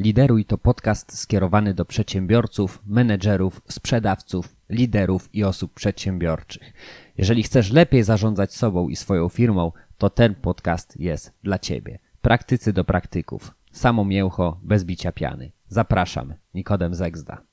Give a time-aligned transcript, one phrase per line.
[0.00, 6.72] Lideruj to podcast skierowany do przedsiębiorców, menedżerów, sprzedawców, liderów i osób przedsiębiorczych.
[7.18, 11.98] Jeżeli chcesz lepiej zarządzać sobą i swoją firmą, to ten podcast jest dla Ciebie.
[12.22, 13.54] Praktycy do praktyków.
[13.72, 15.52] Samo mięcho, bez bicia piany.
[15.68, 16.34] Zapraszam.
[16.54, 17.49] Nikodem Zegzda.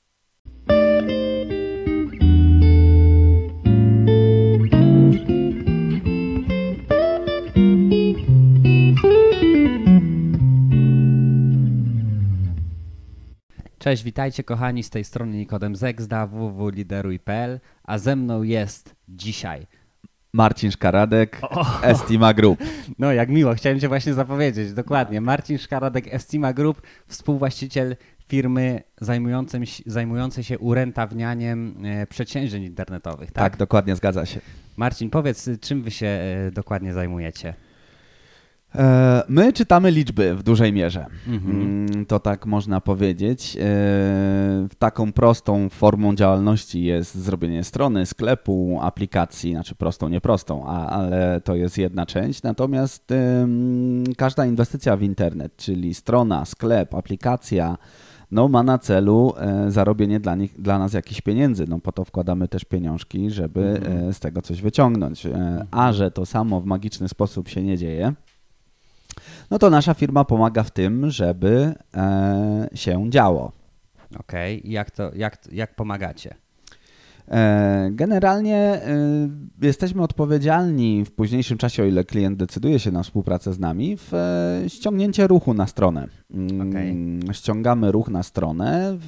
[13.78, 19.66] Cześć, witajcie kochani z tej strony Nikodem Zegzda, www.lideruj.pl, a ze mną jest dzisiaj.
[20.32, 21.40] Marcin Szkaradek,
[21.82, 22.60] Estima Group.
[22.98, 25.20] No jak miło, chciałem Cię właśnie zapowiedzieć, dokładnie.
[25.20, 27.96] Marcin Szkaradek, Estima Group, współwłaściciel
[28.28, 33.44] firmy zajmującej, zajmującej się urentawnianiem e, przedsięwzięć internetowych, tak?
[33.44, 34.40] Tak, dokładnie, zgadza się.
[34.76, 37.54] Marcin, powiedz, czym Wy się e, dokładnie zajmujecie?
[38.74, 41.06] E, my czytamy liczby w dużej mierze.
[41.26, 42.06] Mhm.
[42.06, 43.56] To tak można powiedzieć.
[43.60, 51.54] E, taką prostą formą działalności jest zrobienie strony, sklepu, aplikacji, znaczy prostą, nieprostą, ale to
[51.54, 52.42] jest jedna część.
[52.42, 53.08] Natomiast
[54.16, 57.78] każda inwestycja w internet, czyli strona, sklep, aplikacja,
[58.30, 61.64] no, ma na celu e, zarobienie dla, nich, dla nas jakichś pieniędzy.
[61.68, 64.12] No po to wkładamy też pieniążki, żeby mhm.
[64.12, 65.26] z tego coś wyciągnąć.
[65.70, 68.14] A że to samo w magiczny sposób się nie dzieje,
[69.50, 73.52] no to nasza firma pomaga w tym, żeby e, się działo.
[74.18, 74.70] Okej, okay.
[74.70, 76.34] jak, to, jak, jak pomagacie?
[77.30, 79.28] E, generalnie e,
[79.62, 84.14] jesteśmy odpowiedzialni w późniejszym czasie, o ile klient decyduje się na współpracę z nami, w
[84.14, 86.08] e, ściągnięcie ruchu na stronę.
[86.30, 87.34] Mm, okay.
[87.34, 88.98] Ściągamy ruch na stronę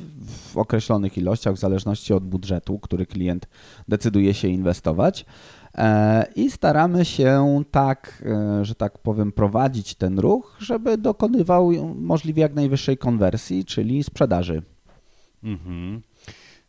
[0.52, 3.48] w określonych ilościach, w zależności od budżetu, który klient
[3.88, 5.26] decyduje się inwestować.
[5.74, 12.42] E, I staramy się tak, e, że tak powiem, prowadzić ten ruch, żeby dokonywał możliwie
[12.42, 14.62] jak najwyższej konwersji, czyli sprzedaży.
[15.42, 16.02] Mhm.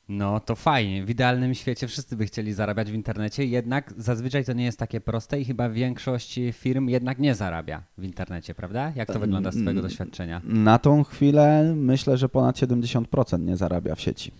[0.09, 1.05] No to fajnie.
[1.05, 5.01] W idealnym świecie wszyscy by chcieli zarabiać w internecie, jednak zazwyczaj to nie jest takie
[5.01, 8.91] proste i chyba większość firm jednak nie zarabia w internecie, prawda?
[8.95, 10.41] Jak to wygląda z Twojego doświadczenia?
[10.43, 14.31] Na tą chwilę myślę, że ponad 70% nie zarabia w sieci.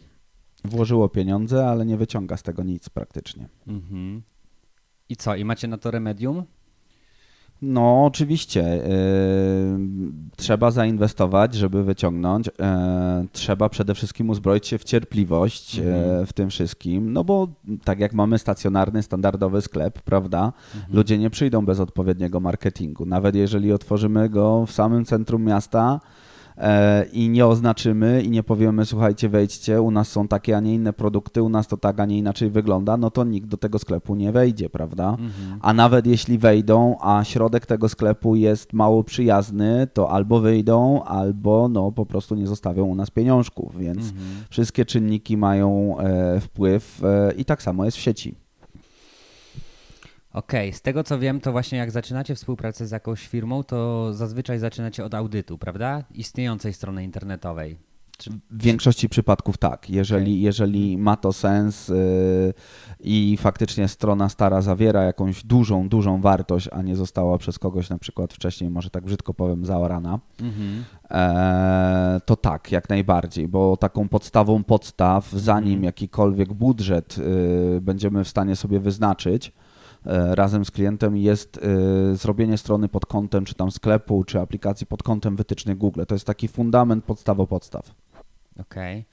[0.65, 3.47] Włożyło pieniądze, ale nie wyciąga z tego nic praktycznie.
[3.67, 4.21] Mhm.
[5.11, 5.35] I co?
[5.35, 6.43] I macie na to remedium?
[7.61, 8.61] No, oczywiście.
[8.61, 9.79] Yy,
[10.35, 12.47] trzeba zainwestować, żeby wyciągnąć.
[12.47, 12.53] Yy,
[13.31, 16.25] trzeba przede wszystkim uzbroić się w cierpliwość yy, mhm.
[16.25, 17.47] w tym wszystkim, no bo
[17.83, 20.95] tak jak mamy stacjonarny, standardowy sklep, prawda, mhm.
[20.95, 23.05] ludzie nie przyjdą bez odpowiedniego marketingu.
[23.05, 25.99] Nawet jeżeli otworzymy go w samym centrum miasta,
[27.13, 30.93] i nie oznaczymy i nie powiemy, słuchajcie, wejdźcie, u nas są takie, a nie inne
[30.93, 34.15] produkty, u nas to tak, a nie inaczej wygląda, no to nikt do tego sklepu
[34.15, 35.09] nie wejdzie, prawda?
[35.09, 35.59] Mhm.
[35.61, 41.67] A nawet jeśli wejdą, a środek tego sklepu jest mało przyjazny, to albo wyjdą, albo
[41.67, 44.25] no po prostu nie zostawią u nas pieniążków, więc mhm.
[44.49, 48.35] wszystkie czynniki mają e, wpływ e, i tak samo jest w sieci.
[50.33, 50.77] Okej, okay.
[50.77, 55.05] z tego co wiem, to właśnie jak zaczynacie współpracę z jakąś firmą, to zazwyczaj zaczynacie
[55.05, 56.03] od audytu, prawda?
[56.13, 57.77] Istniejącej strony internetowej.
[58.17, 58.29] Czy...
[58.29, 59.89] W większości przypadków tak.
[59.89, 60.41] Jeżeli, okay.
[60.41, 62.53] jeżeli ma to sens yy,
[62.99, 67.97] i faktycznie strona stara zawiera jakąś dużą, dużą wartość, a nie została przez kogoś na
[67.97, 70.81] przykład wcześniej, może tak brzydko powiem, zaorana, mm-hmm.
[71.11, 75.85] e, to tak, jak najbardziej, bo taką podstawą podstaw, zanim mm-hmm.
[75.85, 79.53] jakikolwiek budżet yy, będziemy w stanie sobie wyznaczyć,
[80.05, 85.03] razem z klientem jest e, zrobienie strony pod kątem, czy tam sklepu, czy aplikacji pod
[85.03, 86.01] kątem wytycznych Google.
[86.07, 87.95] To jest taki fundament podstawo podstaw.
[88.59, 88.99] Okej.
[88.99, 89.05] Okay.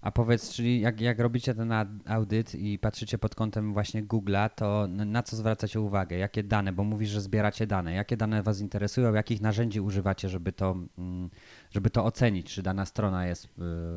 [0.00, 1.72] A powiedz, czyli jak, jak robicie ten
[2.06, 6.16] audyt i patrzycie pod kątem właśnie Google'a, to na co zwracacie uwagę?
[6.16, 6.72] Jakie dane?
[6.72, 7.92] Bo mówisz, że zbieracie dane.
[7.92, 9.14] Jakie dane Was interesują?
[9.14, 11.30] Jakich narzędzi używacie, żeby to, mm,
[11.70, 13.48] żeby to ocenić, czy dana strona jest y,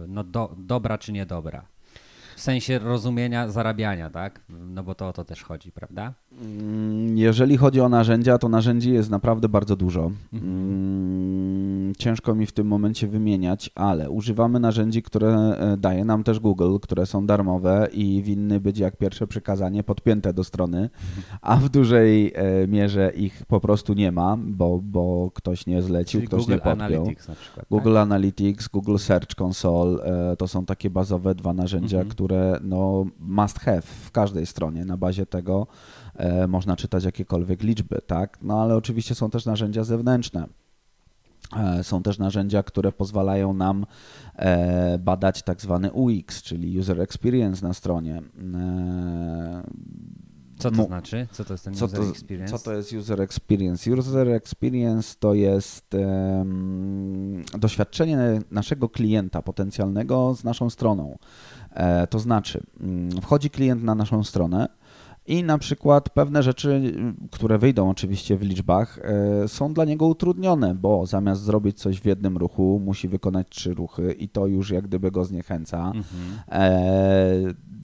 [0.08, 1.66] no, do, dobra, czy niedobra?
[2.36, 4.40] W sensie rozumienia zarabiania, tak?
[4.50, 6.14] No bo to o to też chodzi, prawda?
[6.42, 10.12] Mm, jeżeli chodzi o narzędzia, to narzędzi jest naprawdę bardzo dużo.
[10.34, 10.54] Mhm.
[10.54, 16.40] Mm, ciężko mi w tym momencie wymieniać, ale używamy narzędzi, które e, daje nam też
[16.40, 20.90] Google, które są darmowe i winny być jak pierwsze przykazanie podpięte do strony,
[21.42, 26.20] a w dużej e, mierze ich po prostu nie ma, bo, bo ktoś nie zlecił,
[26.20, 26.86] Czyli ktoś Google nie podpiął.
[26.86, 28.04] Analytics na przykład, Google tak?
[28.04, 32.12] Analytics, Google Search Console e, to są takie bazowe dwa narzędzia, mhm.
[32.12, 32.25] które
[32.62, 34.86] no, must have w każdej stronie.
[34.86, 35.68] Na bazie tego
[36.16, 38.38] E, można czytać jakiekolwiek liczby, tak?
[38.42, 40.48] No ale oczywiście są też narzędzia zewnętrzne.
[41.58, 43.86] E, są też narzędzia, które pozwalają nam
[44.36, 48.22] e, badać tak zwany UX, czyli User Experience na stronie.
[50.58, 51.28] Co to znaczy?
[51.32, 52.58] Co to jest ten Co user to, experience?
[52.58, 53.92] co to jest user experience?
[53.92, 58.18] User experience to jest em, doświadczenie
[58.52, 61.18] naszego klienta potencjalnego z naszą stroną.
[61.76, 64.68] E, to znaczy, mm, wchodzi klient na naszą stronę
[65.28, 66.70] i na przykład pewne rzeczy,
[67.26, 69.00] y, które wyjdą oczywiście w liczbach,
[69.44, 73.74] e, są dla niego utrudnione, bo zamiast zrobić coś w jednym ruchu, musi wykonać trzy
[73.74, 75.92] ruchy i to już jak gdyby go zniechęca.
[75.96, 76.04] Mhm.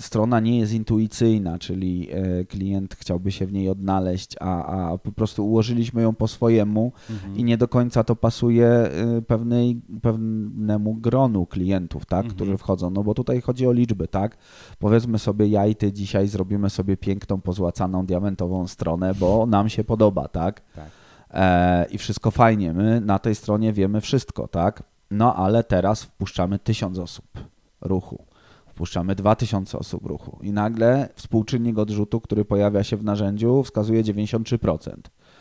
[0.02, 5.12] Strona nie jest intuicyjna, czyli e, klient chciałby się w niej odnaleźć, a, a po
[5.12, 7.38] prostu ułożyliśmy ją po swojemu Mhm.
[7.38, 12.36] i nie do końca to pasuje e, pewnej, pewnemu gronu klientów, tak, Mhm.
[12.36, 12.90] którzy wchodzą.
[12.90, 14.38] No bo tutaj chodzi o liczby, tak?
[14.80, 19.84] Powiedzmy sobie, ja i ty dzisiaj zrobimy sobie piękną, pozłacaną, diamentową stronę, bo nam się
[19.84, 20.62] podoba, tak?
[20.76, 20.90] Tak.
[21.34, 22.74] e, i wszystko fajnie.
[22.74, 24.84] My na tej stronie wiemy wszystko, tak?
[25.12, 27.26] No ale teraz wpuszczamy tysiąc osób
[27.82, 28.24] ruchu.
[28.82, 34.92] Wpuszczamy 2000 osób ruchu i nagle współczynnik odrzutu, który pojawia się w narzędziu, wskazuje 93%.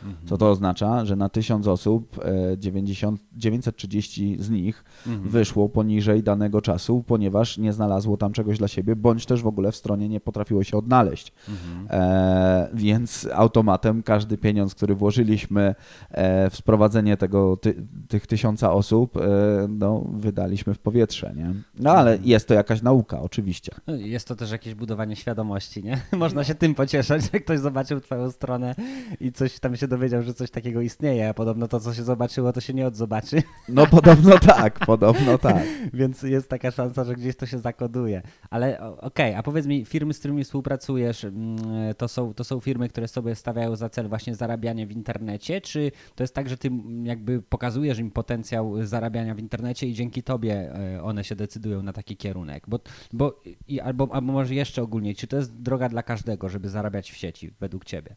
[0.03, 0.27] Mhm.
[0.27, 5.29] Co to oznacza, że na 1000 osób e, 90, 930 z nich Mhm.
[5.29, 9.71] wyszło poniżej danego czasu, ponieważ nie znalazło tam czegoś dla siebie, bądź też w ogóle
[9.71, 11.33] w stronie nie potrafiło się odnaleźć.
[11.49, 11.87] Mhm.
[12.01, 15.75] E, więc automatem każdy pieniądz, który włożyliśmy
[16.11, 17.75] e, w sprowadzenie tego, ty,
[18.07, 19.21] tych tysiąca osób, e,
[19.69, 21.33] no, wydaliśmy w powietrze.
[21.35, 21.53] Nie?
[21.79, 23.71] No ale jest to jakaś nauka, oczywiście.
[23.87, 26.01] No, Jest to też jakieś budowanie świadomości, nie?
[26.17, 28.75] Można się tym pocieszać, że ktoś zobaczył twoją stronę
[29.19, 32.53] i coś tam się dowiedział, że coś takiego istnieje, a podobno to, co się zobaczyło,
[32.53, 35.63] to się nie odzobaczy, No podobno tak, podobno tak.
[35.93, 38.21] więc jest taka szansa, że gdzieś to się zakoduje.
[38.49, 41.57] Ale okej, a powiedz mi, firmy, z którymi współpracujesz, mm,
[41.97, 45.91] to są, to są firmy, które sobie stawiają za cel właśnie zarabianie w internecie, czy
[46.15, 46.69] to jest tak, że ty
[47.03, 51.93] jakby pokazujesz im potencjał zarabiania w internecie i dzięki tobie e, one się decydują na
[51.93, 52.63] taki kierunek?
[52.67, 52.79] Bo,
[53.13, 57.11] bo i, albo, albo może jeszcze ogólniej, czy to jest droga dla każdego, żeby zarabiać
[57.11, 58.15] w sieci według ciebie?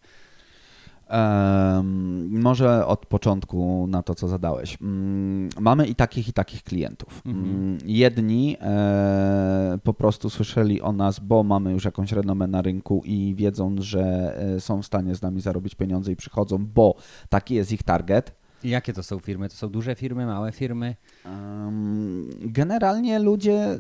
[2.31, 4.79] Może od początku na to, co zadałeś.
[4.81, 7.23] Mm, Mamy i takich, i takich klientów.
[7.27, 7.45] Mhm.
[7.47, 13.03] Mm, Jedni e, po prostu słyszeli o nas, bo mamy już jakąś renomę na rynku
[13.05, 16.95] i wiedzą, że e, są w stanie z nami zarobić pieniądze i przychodzą, bo
[17.29, 18.44] taki jest ich target.
[18.65, 19.49] Jakie to są firmy?
[19.49, 20.97] To są duże firmy, małe firmy?
[21.25, 23.79] Em, Generalnie ludzie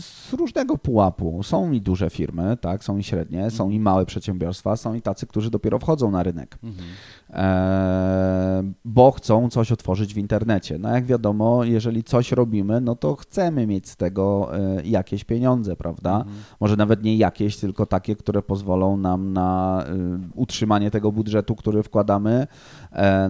[0.00, 1.42] z różnego pułapu.
[1.42, 5.26] Są i duże firmy, tak, są i średnie, są i małe przedsiębiorstwa, są i tacy,
[5.26, 6.58] którzy dopiero wchodzą na rynek.
[6.62, 6.88] Mhm.
[7.30, 10.78] e, bo chcą coś otworzyć w internecie.
[10.78, 15.76] No jak wiadomo, jeżeli coś robimy, no to chcemy mieć z tego e, jakieś pieniądze,
[15.76, 16.16] prawda?
[16.16, 16.36] Mhm.
[16.60, 21.82] Może nawet nie jakieś, tylko takie, które pozwolą nam na e, utrzymanie tego budżetu, który
[21.82, 22.46] wkładamy,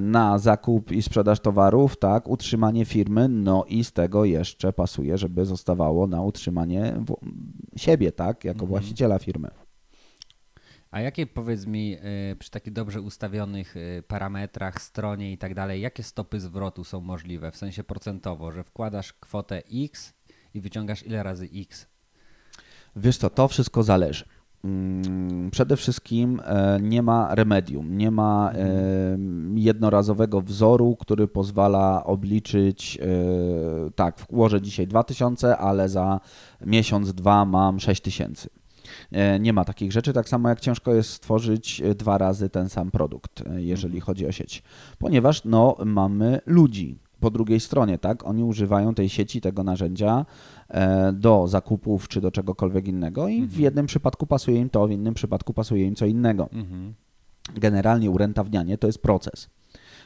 [0.00, 5.44] na zakup i sprzedaż towarów, tak, utrzymanie firmy, no i z tego jeszcze pasuje, żeby
[5.44, 6.96] zostawało na utrzymanie
[7.76, 8.68] siebie, tak, jako Mhm.
[8.68, 9.48] właściciela firmy.
[10.90, 11.96] A jakie powiedz mi
[12.32, 17.00] y, przy takich dobrze ustawionych y, parametrach, stronie i tak dalej, jakie stopy zwrotu są
[17.00, 20.14] możliwe w sensie procentowo, że wkładasz kwotę X
[20.54, 21.86] i wyciągasz ile razy X?
[22.96, 24.24] Wiesz co, to wszystko zależy.
[24.64, 29.18] Mm, Przede wszystkim e, nie ma remedium, nie ma e,
[29.54, 36.20] jednorazowego wzoru, który pozwala obliczyć, e, tak, włożę dzisiaj 2000, ale za
[36.66, 38.48] miesiąc, dwa mam 6000.
[39.12, 42.90] E, Nie ma takich rzeczy, tak samo jak ciężko jest stworzyć dwa razy ten sam
[42.90, 44.62] produkt, jeżeli chodzi o sieć,
[44.98, 48.26] ponieważ no, mamy ludzi po drugiej stronie, tak?
[48.26, 50.26] Oni używają tej sieci, tego narzędzia
[51.12, 55.14] do zakupów czy do czegokolwiek innego i w jednym przypadku pasuje im to, w innym
[55.14, 56.48] przypadku pasuje im co innego.
[56.52, 56.94] Mhm.
[57.54, 59.50] Generalnie urentownianie to jest proces.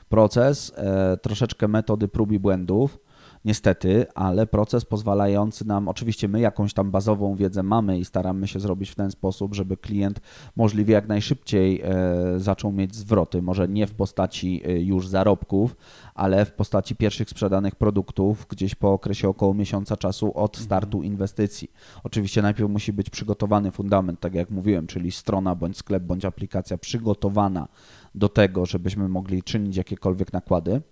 [0.09, 2.99] Proces, e, troszeczkę metody prób i błędów,
[3.45, 8.61] niestety, ale proces pozwalający nam, oczywiście my jakąś tam bazową wiedzę mamy i staramy się
[8.61, 10.21] zrobić w ten sposób, żeby klient
[10.57, 15.77] możliwie jak najszybciej e, zaczął mieć zwroty, może nie w postaci e, już zarobków,
[16.15, 21.71] ale w postaci pierwszych sprzedanych produktów gdzieś po okresie około miesiąca czasu od startu inwestycji.
[22.05, 26.79] Oczywiście najpierw musi być przygotowany fundament, tak jak mówiłem, czyli strona bądź sklep bądź aplikacja
[26.79, 27.69] przygotowana
[28.15, 30.83] do tego, żebyśmy mogli czynić jakiekolwiek nakłady.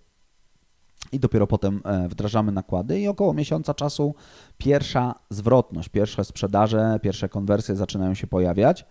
[1.12, 4.14] I dopiero potem e, wdrażamy nakłady i około miesiąca czasu
[4.58, 8.84] pierwsza zwrotność, pierwsze sprzedaże, pierwsze konwersje zaczynają się pojawiać.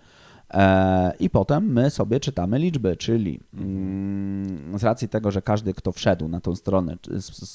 [0.53, 5.91] E, I potem my sobie czytamy liczby, czyli mm, z racji tego, że każdy, kto
[5.91, 6.97] wszedł na tą stronę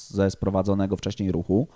[0.09, 1.67] ze sprowadzonego wcześniej ruchu,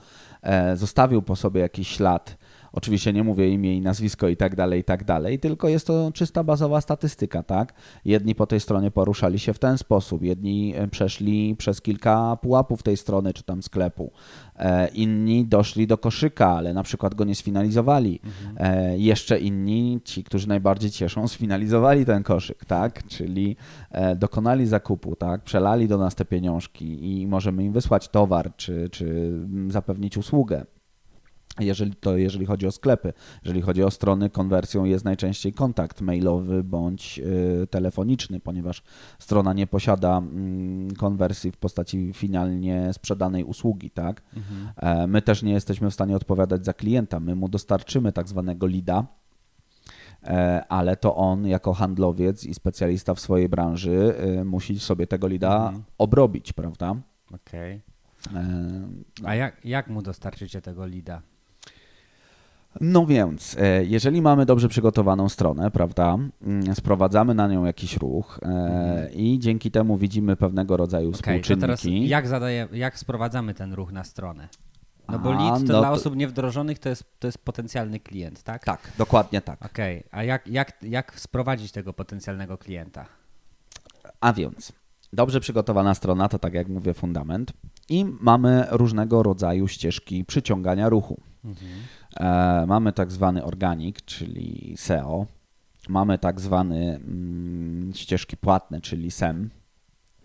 [0.42, 2.38] e, zostawił po sobie jakiś ślad
[2.74, 6.12] Oczywiście nie mówię imię i nazwisko i tak dalej, i tak dalej, tylko jest to
[6.14, 7.74] czysta bazowa statystyka, tak?
[8.06, 12.84] Jedni po tej stronie poruszali się w ten sposób, jedni e, przeszli przez kilka pułapów
[12.84, 14.12] tej strony czy tam sklepu,
[14.56, 18.20] e, inni doszli do koszyka, ale na przykład go nie sfinalizowali.
[18.58, 23.08] E, jeszcze inni, ci, którzy najbardziej cieszą, sfinalizowali ten koszyk, tak?
[23.08, 23.56] Czyli
[24.16, 25.42] dokonali zakupu, tak?
[25.42, 29.32] Przelali do nas te pieniążki i możemy im wysłać towar czy, czy
[29.70, 30.66] zapewnić usługę.
[31.60, 36.64] Jeżeli to jeżeli chodzi o sklepy, jeżeli chodzi o strony, konwersją jest najczęściej kontakt mailowy
[36.64, 37.20] bądź
[37.64, 38.84] y, telefoniczny, ponieważ
[39.20, 44.22] strona nie posiada mm, konwersji w postaci finalnie sprzedanej usługi, tak?
[44.76, 48.68] E, My też nie jesteśmy w stanie odpowiadać za klienta, my mu dostarczymy tak zwanego
[48.68, 49.06] lida,
[50.24, 55.28] e, ale to on jako handlowiec i specjalista w swojej branży y, musi sobie tego
[55.28, 56.96] lida obrobić, prawda?
[57.34, 57.82] Okej.
[58.36, 58.88] E,
[59.24, 61.22] A jak, jak mu dostarczycie tego lida?
[62.82, 68.40] No więc, e, jeżeli mamy dobrze przygotowaną stronę, prawda, mm, sprowadzamy na nią jakiś ruch
[68.44, 71.24] e, i dzięki temu widzimy pewnego rodzaju Mhm.
[71.24, 72.10] Okej, to teraz współczynniki.
[72.10, 74.48] jak, zadaje, jak sprowadzamy ten ruch na stronę?
[75.10, 78.44] No bo lead to no dla to- osób niewdrożonych to jest, to jest potencjalny klient,
[78.44, 78.64] tak?
[78.66, 79.66] Tak, dokładnie tak.
[79.66, 83.06] Okej, a jak, jak, jak sprowadzić tego potencjalnego klienta?
[84.22, 84.72] A więc,
[85.14, 87.54] dobrze przygotowana strona to tak jak mówię fundament
[87.90, 91.22] i mamy różnego rodzaju ścieżki przyciągania ruchu.
[91.46, 91.50] E,
[92.68, 95.26] mamy tak zwany organik, czyli SEO.
[95.90, 99.50] Mamy tak zwany mm, ścieżki płatne, czyli SEM.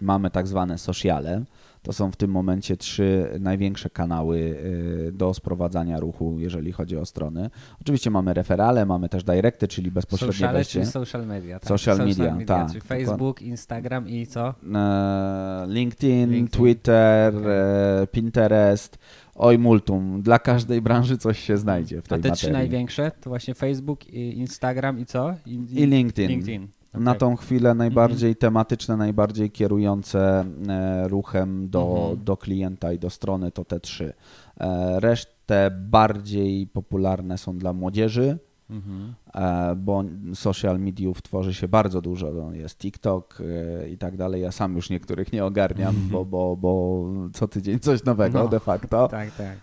[0.00, 1.44] Mamy tak zwane sociale.
[1.82, 7.06] To są w tym momencie trzy największe kanały y, do sprowadzania ruchu, jeżeli chodzi o
[7.06, 7.50] strony.
[7.80, 10.72] Oczywiście mamy referale, mamy też directy, czyli bezpośrednie Sociale, wejście.
[10.72, 11.58] czyli social media.
[11.60, 11.68] Tak?
[11.68, 12.80] Social media, tak, Czyli.
[12.80, 14.54] Facebook, Instagram i co?
[14.74, 16.48] E, LinkedIn, LinkedIn.
[16.48, 18.98] Twitter, e, Pinterest,
[19.34, 20.22] oj multum.
[20.22, 22.36] Dla każdej branży coś się znajdzie w A tej te materii.
[22.36, 25.34] trzy największe to właśnie Facebook, i Instagram i co?
[25.46, 26.28] I, I LinkedIn.
[26.30, 26.68] LinkedIn.
[26.94, 27.20] Na okej.
[27.20, 32.24] tą chwilę najbardziej tematyczne, najbardziej kierujące e, ruchem do, Mhm.
[32.24, 34.12] do klienta i do strony to te trzy.
[34.60, 38.38] E, Resztę bardziej popularne są dla młodzieży,
[38.72, 39.14] Mhm.
[39.34, 42.32] e, bo social mediów tworzy się bardzo dużo.
[42.32, 43.38] No, Jest TikTok
[43.82, 44.42] e, i tak dalej.
[44.42, 48.48] Ja sam już niektórych nie ogarniam, bo, bo, bo co tydzień coś nowego No.
[48.48, 49.08] de facto.
[49.08, 49.56] Tak, tak.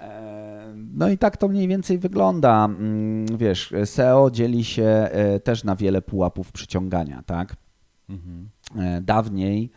[0.00, 2.64] E, No i tak to mniej więcej wygląda.
[2.64, 5.08] Mm, Wiesz, SEO dzieli się
[5.44, 7.56] też na wiele pułapów przyciągania, tak?
[8.10, 8.48] Mhm.
[9.02, 9.70] Dawniej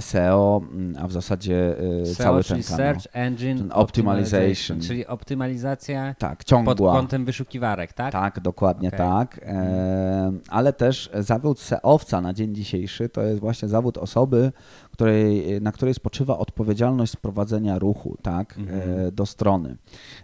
[0.00, 2.86] SEO, mm, a w zasadzie e, SEO, cały czyli ten kanał.
[2.94, 4.80] Search Engine Ten optimization.
[4.80, 6.92] czyli optymalizacja Tak, pod ciągła.
[6.92, 8.12] kątem wyszukiwarek, tak?
[8.12, 8.98] Tak, dokładnie Okej.
[8.98, 9.40] tak.
[9.42, 14.52] E, ale też zawód SEOwca na dzień dzisiejszy to jest właśnie zawód osoby,
[14.92, 18.80] której, na której spoczywa odpowiedzialność sprowadzenia ruchu tak, Mhm.
[19.06, 19.76] e, do strony.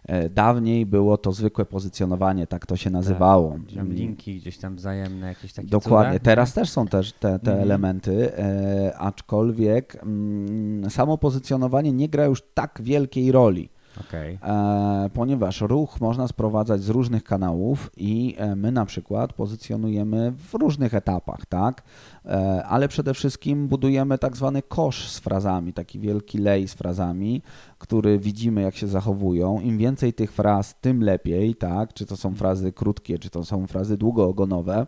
[0.07, 3.51] E, dawniej było to zwykłe pozycjonowanie, tak to się nazywało.
[3.51, 6.13] Gdzieś tam linki gdzieś tam wzajemne, jakieś takie Dokładnie.
[6.19, 6.25] Cuda.
[6.25, 7.61] Teraz też są też te, te Mhm.
[7.61, 13.69] elementy, e, aczkolwiek mm, samo pozycjonowanie nie gra już tak wielkiej roli.
[14.01, 14.39] Okej.
[14.43, 20.55] E, ponieważ ruch można sprowadzać z różnych kanałów i e, my na przykład pozycjonujemy w
[20.55, 21.83] różnych etapach, tak?
[22.27, 27.43] E, ale przede wszystkim budujemy tak zwany kosz z frazami, taki wielki lej z frazami,
[27.79, 29.61] który widzimy jak się zachowują.
[29.61, 31.95] Im więcej tych fraz, tym lepiej, tak?
[31.95, 34.87] Czy to są frazy krótkie, czy to są frazy długoogonowe.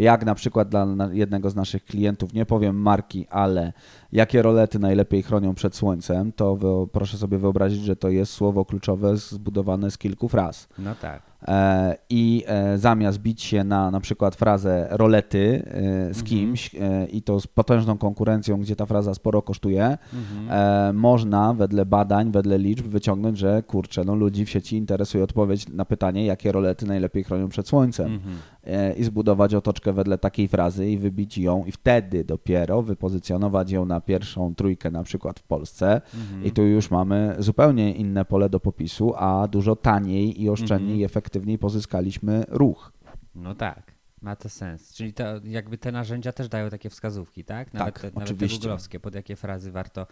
[0.00, 3.72] Jak na przykład dla jednego z naszych klientów, nie powiem marki, ale
[4.12, 6.56] jakie rolety najlepiej chronią przed słońcem, to
[6.92, 10.68] proszę sobie wyobrazić, że to jest słowo kluczowe zbudowane z kilku fraz.
[10.78, 11.22] No tak.
[11.48, 16.14] E, I e, zamiast bić się na na przykład frazę rolety e, Mhm.
[16.14, 20.96] z kimś e, i to z potężną konkurencją, gdzie ta fraza sporo kosztuje, Mhm.
[20.96, 25.84] można wedle badań, wedle liczb wyciągnąć, że kurczę, no ludzi w sieci interesuje odpowiedź na
[25.84, 28.36] pytanie, jakie rolety najlepiej chronią przed słońcem Mhm.
[28.64, 33.84] E, i zbudować otoczkę wedle takiej frazy i wybić ją i wtedy dopiero wypozycjonować ją
[33.84, 36.44] na pierwszą trójkę na przykład w Polsce Mhm.
[36.44, 41.00] i tu już mamy zupełnie inne pole do popisu, a dużo taniej i oszczędniej Mhm.
[41.00, 42.92] i efektywniej pozyskaliśmy ruch.
[43.34, 43.94] No tak.
[44.22, 44.94] Ma to sens.
[44.94, 47.74] Czyli to jakby te narzędzia też dają takie wskazówki, tak?
[47.74, 48.58] Nawet, Tak, te, nawet te oczywiście.
[48.58, 50.06] googlowskie, pod jakie frazy warto.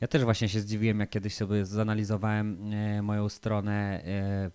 [0.00, 4.50] Ja też właśnie się zdziwiłem, jak kiedyś sobie zanalizowałem e, moją stronę, e,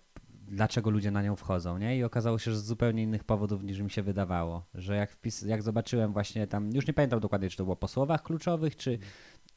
[0.48, 1.96] dlaczego ludzie na nią wchodzą, nie?
[1.96, 4.66] I okazało się, że z zupełnie innych powodów niż mi się wydawało.
[4.74, 7.88] Że jak, wpis, jak zobaczyłem właśnie tam, już nie pamiętam dokładnie, czy to było po
[7.88, 8.98] słowach kluczowych, czy,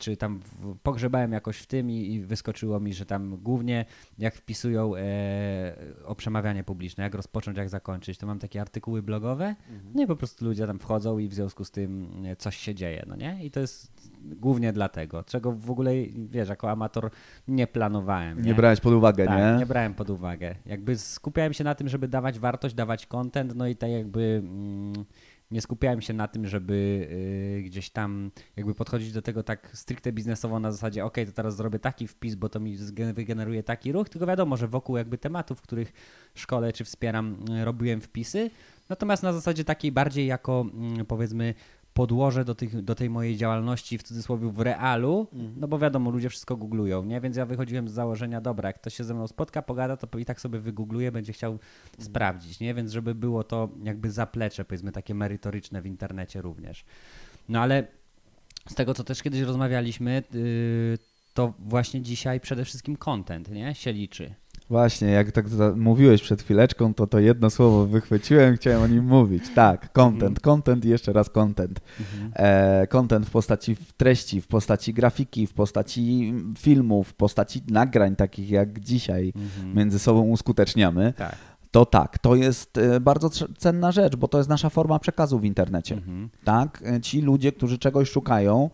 [0.02, 3.86] czy tam w, pogrzebałem jakoś w tym i, i, wyskoczyło mi, że tam głównie
[4.18, 9.46] jak wpisują e, o przemawianie publiczne, jak rozpocząć, jak zakończyć, to mam takie artykuły blogowe,
[9.46, 9.92] mhm.
[9.96, 12.76] no i po prostu ludzie tam wchodzą i w związku z tym e, coś się
[12.76, 13.40] dzieje, no nie?
[13.44, 17.10] I to jest głównie dlatego, czego w ogóle, wiesz, jako amator
[17.48, 18.38] nie planowałem.
[18.38, 19.60] Nie, nie brałeś pod uwagę, tak, nie?
[19.60, 20.56] nie brałem pod uwagę.
[20.66, 24.42] Jakby skupiałem się na tym, żeby dawać wartość, dawać content, no i tak jakby...
[24.44, 25.06] Mm,
[25.52, 26.74] nie skupiałem się na tym, żeby
[27.60, 31.56] y, gdzieś tam jakby podchodzić do tego tak stricte biznesowo na zasadzie, ok, to teraz
[31.56, 32.78] zrobię taki wpis, bo to mi
[33.14, 35.94] wygeneruje taki ruch, tylko wiadomo, że wokół jakby tematów, których
[36.36, 38.50] szkole czy wspieram, y, robiłem wpisy,
[38.90, 41.54] natomiast na zasadzie takiej bardziej jako mm, powiedzmy
[41.94, 45.54] podłoże do, tych, do tej mojej działalności w cudzysłowie w realu, mhm.
[45.58, 47.22] no bo wiadomo, ludzie wszystko googlują, nie?
[47.22, 50.26] Więc ja wychodziłem z założenia, dobra, jak ktoś się ze mną spotka, pogada, to i
[50.26, 51.70] tak sobie wygoogluje, będzie chciał mhm.
[52.00, 52.74] sprawdzić, nie?
[52.74, 56.86] Więc żeby było to jakby zaplecze, powiedzmy, takie merytoryczne w internecie również.
[57.50, 57.88] No ale
[58.70, 60.98] z tego, co też kiedyś rozmawialiśmy, yy,
[61.34, 63.76] to właśnie dzisiaj przede wszystkim content, nie?
[63.76, 64.36] Się liczy.
[64.72, 69.44] Właśnie, jak tak mówiłeś przed chwileczką, to to jedno słowo wychwyciłem, chciałem o nim mówić.
[69.56, 70.36] Tak, content, mhm.
[70.36, 71.80] content i jeszcze raz content.
[72.00, 72.32] Mhm.
[72.36, 78.50] E, content w postaci treści, w postaci grafiki, w postaci filmów, w postaci nagrań takich
[78.50, 79.76] jak dzisiaj mhm.
[79.76, 81.14] między sobą uskuteczniamy.
[81.18, 81.36] Tak.
[81.72, 85.46] To tak, to jest e, bardzo cenna rzecz, bo to jest nasza forma przekazu w
[85.46, 86.02] internecie.
[86.44, 88.70] Tak, e, ci ludzie, którzy czegoś szukają,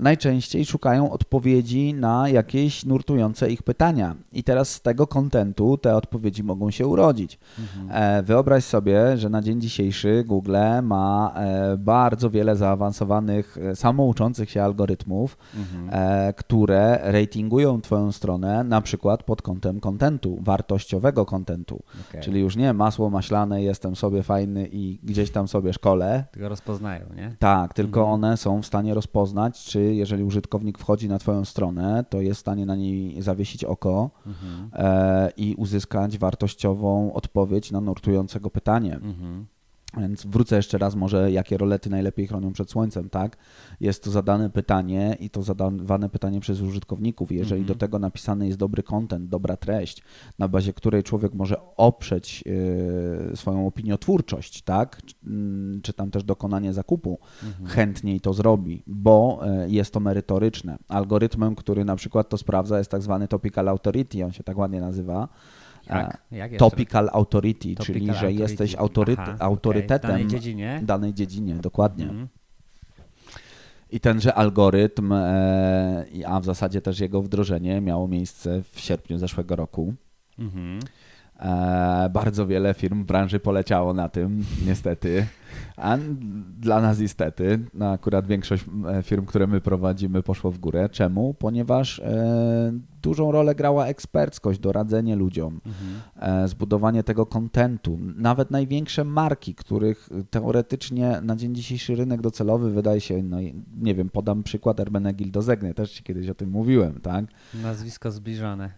[0.00, 4.14] najczęściej szukają odpowiedzi na jakieś nurtujące ich pytania.
[4.32, 7.38] I teraz z tego kontentu te odpowiedzi mogą się urodzić.
[7.58, 8.02] Mhm.
[8.02, 14.50] E, wyobraź sobie, że na dzień dzisiejszy Google ma e, bardzo wiele zaawansowanych, e, samouczących
[14.50, 15.90] się algorytmów, mhm.
[16.34, 21.82] które ratingują Twoją stronę na przykład pod kątem kontentu, wartościowego kontentu.
[22.08, 22.20] Okay.
[22.20, 26.24] Czyli już nie masło maślane, jestem sobie fajny i gdzieś tam sobie szkole.
[26.32, 27.36] Tylko rozpoznają, nie?
[27.38, 28.14] Tak, tylko mhm.
[28.14, 32.40] one są w stanie rozpoznać, czy jeżeli użytkownik wchodzi na Twoją stronę, to jest w
[32.40, 34.70] stanie na niej zawiesić oko mhm.
[34.72, 38.94] e, i uzyskać wartościową odpowiedź na nurtującego pytanie.
[38.94, 39.46] Mhm.
[39.96, 43.36] Więc wrócę jeszcze raz, może jakie rolety najlepiej chronią przed słońcem, tak?
[43.80, 47.32] Jest to zadane pytanie i to zadawane pytanie przez użytkowników.
[47.32, 47.68] Jeżeli mm -hmm.
[47.68, 50.02] do tego napisany jest dobry content, dobra treść,
[50.38, 52.44] na bazie której człowiek może oprzeć
[53.32, 55.02] y, swoją opiniotwórczość, tak?
[55.26, 57.66] Mm, czy tam też dokonanie zakupu, mm -hmm.
[57.66, 60.78] chętniej to zrobi, bo y, jest to merytoryczne.
[60.88, 64.80] Algorytmem, który na przykład to sprawdza, jest tak zwany topical authority, on się tak ładnie
[64.80, 65.28] nazywa
[65.98, 66.22] jak?
[66.30, 68.42] Jak topical authority, topical czyli że authority.
[68.42, 70.24] jesteś autoryt Aha, autorytetem okay.
[70.24, 72.04] w danej dziedzinie, danej dziedzinie dokładnie.
[72.04, 72.28] Mm.
[73.90, 79.56] I tenże algorytm, e, a w zasadzie też jego wdrożenie miało miejsce w sierpniu zeszłego
[79.56, 79.94] roku.
[80.38, 80.78] Mm.
[80.78, 81.09] E,
[82.10, 85.26] bardzo wiele firm w branży poleciało na tym, niestety.
[85.76, 85.98] A
[86.60, 90.88] dla nas niestety, no akurat większość e, firm, które my prowadzimy, poszło w górę.
[90.88, 91.34] Czemu?
[91.34, 92.72] Ponieważ e,
[93.02, 96.44] dużą rolę grała eksperckość, doradzenie ludziom, mhm.
[96.44, 97.98] e, zbudowanie tego kontentu.
[98.16, 103.36] Nawet największe marki, których teoretycznie na dzień dzisiejszy rynek docelowy wydaje się, no
[103.80, 107.24] nie wiem, podam przykład Ermenegildo Zegny, też ci kiedyś o tym mówiłem, tak?
[107.62, 108.70] Nazwisko zbliżone.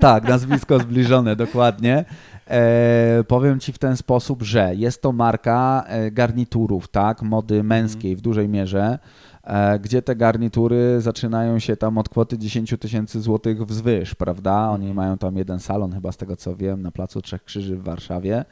[0.00, 2.04] Tak, nazwisko zbliżone, dokładnie.
[2.50, 8.16] E, powiem Ci w ten sposób, że jest to marka e, garniturów, tak, mody męskiej
[8.16, 8.98] w dużej mierze,
[9.44, 14.68] e, gdzie te garnitury zaczynają się tam od kwoty 10 tysięcy złotych wzwyż, prawda?
[14.70, 14.96] Oni mhm.
[14.96, 18.44] mają tam jeden salon, chyba z tego co wiem, na Placu Trzech Krzyży w Warszawie.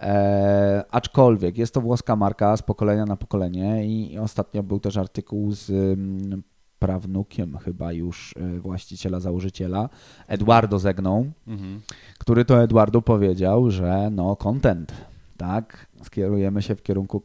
[0.00, 5.52] E, aczkolwiek jest to włoska marka z pokolenia na pokolenie i ostatnio był też artykuł
[5.52, 6.42] z mm,
[6.84, 9.88] prawnukiem chyba już e, właściciela, założyciela,
[10.26, 11.80] Eduardo Zegną, mhm.
[12.18, 14.92] który to Eduardo powiedział, że no content,
[15.36, 17.22] tak, skierujemy się w kierunku,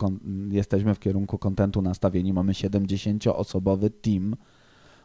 [0.52, 4.36] jesteśmy w kierunku kontentu nastawieni, mamy 70-osobowy team,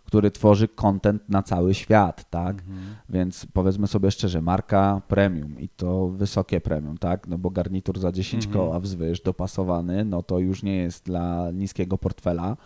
[0.04, 2.60] który tworzy content na cały świat, tak?
[2.60, 2.78] Mhm.
[3.08, 7.28] Więc powiedzmy sobie szczerze, marka premium i to wysokie premium, tak?
[7.28, 8.64] No bo garnitur za 10 mhm.
[8.64, 12.56] koła wzwyż dopasowany, no to już nie jest dla niskiego portfela,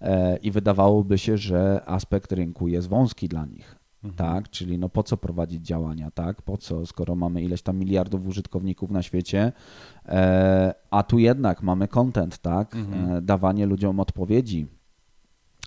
[0.00, 3.76] E, i wydawałoby się, że aspekt rynku jest wąski dla nich.
[4.04, 4.14] Mhm.
[4.14, 6.42] Tak, czyli no po co prowadzić działania, tak?
[6.42, 9.52] Po co, skoro mamy ileś tam miliardów użytkowników na świecie,
[10.06, 12.76] e, a tu jednak mamy content, tak?
[12.76, 13.12] Mhm.
[13.12, 14.66] E, dawanie ludziom odpowiedzi,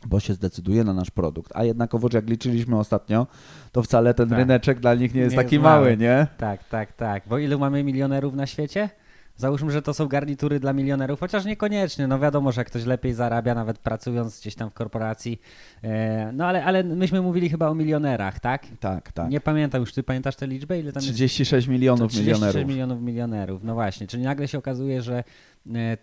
[0.07, 1.51] bo się zdecyduje na nasz produkt.
[1.55, 3.27] A jednakowoż jak liczyliśmy ostatnio,
[3.71, 4.37] to wcale ten tak.
[4.37, 6.27] ryneczek dla nich nie jest nie taki jest mały, nie?
[6.37, 7.23] Tak, tak, tak.
[7.27, 8.89] Bo ilu mamy milionerów na świecie?
[9.35, 12.07] Załóżmy, że to są garnitury dla milionerów, chociaż niekoniecznie.
[12.07, 15.41] No wiadomo, że ktoś lepiej zarabia, nawet pracując gdzieś tam w korporacji.
[15.83, 18.67] E, no ale, ale myśmy mówili chyba o milionerach, tak?
[18.79, 19.29] Tak, tak.
[19.29, 20.79] Nie pamiętam już, ty pamiętasz tę liczbę?
[20.79, 21.67] Ile tam 36 jest?
[21.67, 22.69] milionów 36 milionerów.
[22.69, 24.07] milionów milionerów, no właśnie.
[24.07, 25.23] Czyli nagle się okazuje, że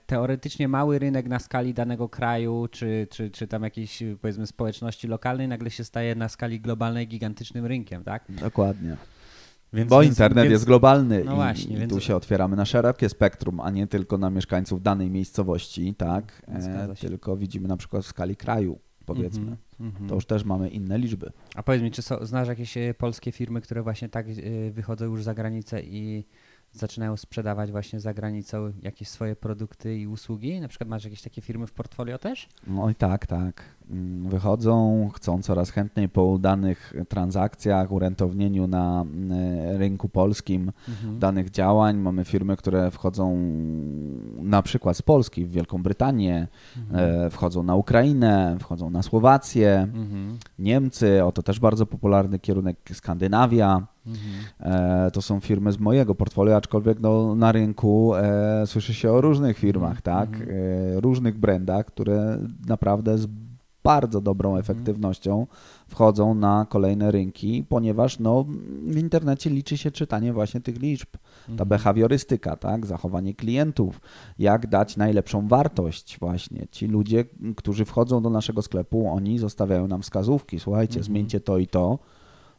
[0.06, 5.48] teoretycznie mały rynek na skali danego kraju, czy, czy, czy tam jakiejś powiedzmy społeczności lokalnej,
[5.48, 8.24] nagle się staje na skali globalnej gigantycznym rynkiem, tak?
[8.28, 8.96] Dokładnie.
[9.72, 12.64] Więc, Bo internet więc- jest globalny no i, właśnie, i więc- tu się otwieramy na
[12.64, 16.42] szerokie spektrum, a nie tylko na mieszkańców danej miejscowości, tak?
[16.48, 19.42] E, tylko widzimy na przykład w skali kraju, powiedzmy.
[19.42, 20.08] Mhm, mhm.
[20.08, 21.32] To już też mamy inne liczby.
[21.54, 25.04] A powiedz mi, czy są, znasz jakieś e, polskie firmy, które właśnie tak e, wychodzą
[25.04, 26.24] już za granicę i
[26.72, 30.60] zaczynają sprzedawać właśnie za granicą jakieś swoje produkty i usługi?
[30.60, 32.48] Na przykład masz jakieś takie firmy w portfolio też?
[32.66, 33.62] No i tak, tak.
[34.28, 39.32] Wychodzą, chcą coraz chętniej po udanych transakcjach, urentownieniu na mm,
[39.78, 40.72] rynku polskim
[41.18, 41.96] danych działań.
[41.96, 43.36] Mamy firmy, które wchodzą
[44.42, 46.48] na przykład z Polski w Wielką Brytanię,
[46.92, 50.38] e, wchodzą na Ukrainę, wchodzą na Słowację, Mhm.
[50.58, 53.86] Niemcy, oto też bardzo popularny kierunek Skandynawia.
[54.06, 55.06] Mhm.
[55.06, 59.20] E, to są firmy z mojego portfolio, aczkolwiek no, na rynku e, słyszy się o
[59.20, 60.28] różnych firmach, tak?
[60.40, 63.28] E, różnych brandach, które naprawdę z
[63.84, 65.46] bardzo dobrą efektywnością
[65.88, 68.44] wchodzą na kolejne rynki, ponieważ no,
[68.82, 71.08] w internecie liczy się czytanie właśnie tych liczb.
[71.56, 72.86] Ta behawiorystyka, tak?
[72.86, 74.00] zachowanie klientów,
[74.38, 76.66] jak dać najlepszą wartość właśnie.
[76.70, 77.24] Ci ludzie,
[77.56, 80.60] którzy wchodzą do naszego sklepu, oni zostawiają nam wskazówki.
[80.60, 81.98] Słuchajcie, zmieńcie to i to,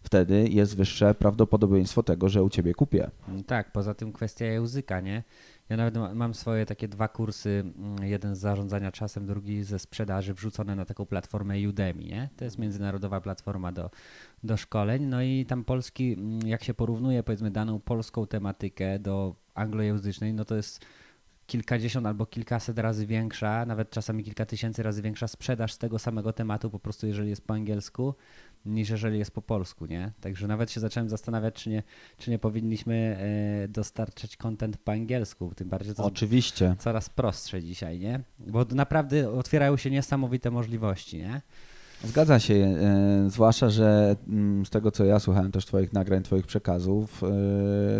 [0.03, 3.11] wtedy jest wyższe prawdopodobieństwo tego, że u ciebie kupię.
[3.47, 5.23] Tak, poza tym kwestia języka, nie?
[5.71, 9.79] Ja nawet ma- mam swoje takie dwa kursy, mm, jeden z zarządzania czasem, drugi ze
[9.79, 12.29] sprzedaży, wrzucone na taką platformę Udemy, nie?
[12.37, 13.89] To jest międzynarodowa platforma do,
[14.43, 19.35] do szkoleń, no i tam polski, mm, jak się porównuje powiedzmy daną polską tematykę do
[19.53, 20.85] anglojęzycznej, no to jest
[21.47, 26.33] kilkadziesiąt albo kilkaset razy większa, nawet czasami kilka tysięcy razy większa sprzedaż z tego samego
[26.33, 28.15] tematu, po prostu jeżeli jest po angielsku,
[28.65, 30.11] niż jeżeli jest po polsku, nie?
[30.21, 31.83] Także nawet się zacząłem zastanawiać, czy nie,
[32.17, 33.17] czy nie powinniśmy
[33.63, 36.75] e, dostarczać content po angielsku, tym bardziej to Oczywiście.
[36.79, 38.19] coraz prostsze dzisiaj, nie?
[38.39, 41.41] Bo naprawdę otwierają się niesamowite możliwości, nie?
[42.03, 46.45] Zgadza się, e, zwłaszcza, że mm, z tego co ja słuchałem też Twoich nagrań, Twoich
[46.47, 47.27] przekazów, e,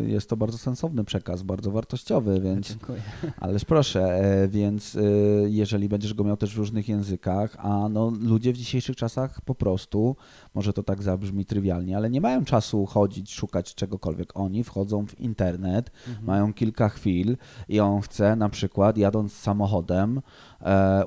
[0.10, 3.02] jest to bardzo sensowny przekaz, bardzo wartościowy, więc Dziękuję.
[3.40, 4.98] ależ proszę, e, więc
[5.46, 9.56] jeżeli będziesz go miał też w różnych językach, a no ludzie w dzisiejszych czasach po
[9.56, 10.16] prostu,
[10.54, 14.32] może to tak zabrzmi trywialnie, ale nie mają czasu chodzić, szukać czegokolwiek.
[14.34, 17.38] Oni wchodzą w internet, mają kilka chwil
[17.70, 20.22] i on chce na przykład jadąc samochodem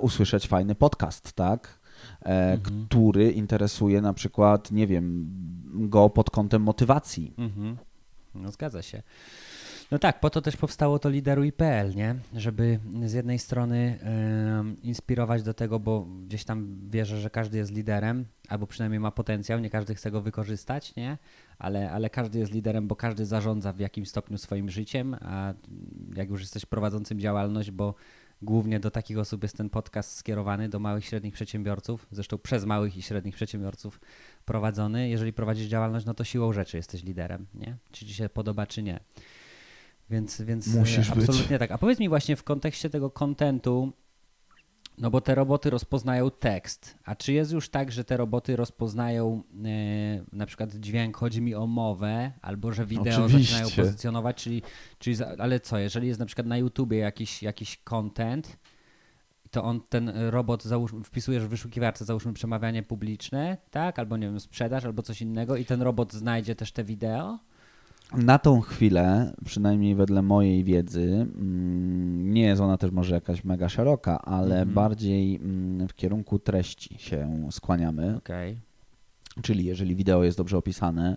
[0.00, 1.83] usłyszeć fajny podcast, tak?
[2.22, 5.28] E, który interesuje na przykład, nie wiem,
[5.74, 7.34] go pod kątem motywacji.
[7.38, 7.76] Mhm.
[8.34, 9.02] No zgadza się.
[9.90, 12.14] No tak, po to też powstało to lideruj.pl, nie?
[12.36, 13.98] Żeby z jednej strony
[14.82, 19.60] inspirować do tego, bo gdzieś tam wierzę, że każdy jest liderem, albo przynajmniej ma potencjał,
[19.60, 21.18] nie każdy chce go wykorzystać, nie?
[21.58, 25.54] Ale, ale każdy jest liderem, bo każdy zarządza w jakimś stopniu swoim życiem, a
[26.16, 27.94] jak już jesteś prowadzącym działalność, bo
[28.42, 32.64] głównie do takich osób jest ten podcast skierowany, do małych i średnich przedsiębiorców, zresztą przez
[32.64, 34.00] małych i średnich przedsiębiorców
[34.44, 35.08] prowadzony.
[35.08, 37.76] Jeżeli prowadzisz działalność, no to siłą rzeczy jesteś liderem, nie?
[37.90, 39.00] Czy ci się podoba, czy nie.
[40.10, 41.18] Więc, więc Musisz być.
[41.18, 41.70] absolutnie tak.
[41.70, 43.92] A powiedz mi właśnie w kontekście tego kontentu,
[44.98, 46.98] no bo te roboty rozpoznają tekst.
[47.04, 51.54] A czy jest już tak, że te roboty rozpoznają e, na przykład dźwięk, chodzi mi
[51.54, 53.52] o mowę, albo że wideo Oczywiście.
[53.52, 54.62] zaczynają pozycjonować, czyli,
[54.98, 58.58] czyli za, ale co, jeżeli jest na przykład na YouTubie jakiś, jakiś content,
[59.50, 64.40] to on ten robot, załóżmy, wpisujesz w wyszukiwarce, załóżmy przemawianie publiczne, tak, albo nie wiem,
[64.40, 67.38] sprzedaż, albo coś innego i ten robot znajdzie też te wideo?
[68.12, 73.68] Na tą chwilę, przynajmniej wedle mojej wiedzy, mm, nie jest ona też może jakaś mega
[73.68, 74.74] szeroka, ale Mhm.
[74.74, 78.16] bardziej mm, w kierunku treści się skłaniamy.
[78.16, 78.56] Okej.
[79.42, 81.16] Czyli jeżeli wideo jest dobrze opisane,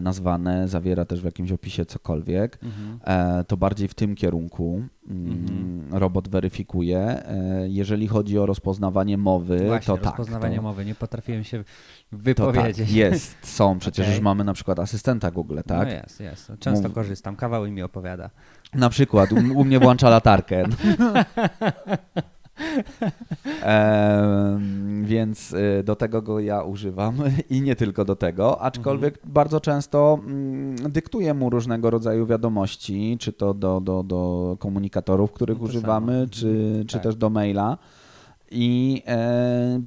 [0.00, 2.98] nazwane, zawiera też w jakimś opisie cokolwiek, Mhm.
[3.40, 5.94] e, to bardziej w tym kierunku mm, Mhm.
[6.00, 6.98] robot weryfikuje.
[6.98, 10.04] E, jeżeli chodzi o rozpoznawanie mowy, Właśnie, to tak.
[10.04, 11.64] rozpoznawanie to, mowy, nie potrafiłem się to
[12.10, 12.90] tak, wypowiedzieć.
[12.92, 13.78] jest, są.
[13.78, 14.14] Przecież Okej.
[14.14, 15.88] już mamy na przykład asystenta Google, tak?
[15.88, 16.52] No jest, jest.
[16.60, 18.30] Często Mów- korzystam, kawały mi opowiada.
[18.74, 20.64] Na przykład u, u mnie włącza latarkę.
[23.62, 27.16] Em, więc y, do tego go ja używam
[27.50, 33.32] i nie tylko do tego, aczkolwiek bardzo często mm, dyktuję mu różnego rodzaju wiadomości, czy
[33.32, 36.26] to do, do, do komunikatorów, których No używamy, samo.
[36.30, 37.02] czy, czy Tak.
[37.02, 37.78] też do maila.
[38.50, 39.80] I e,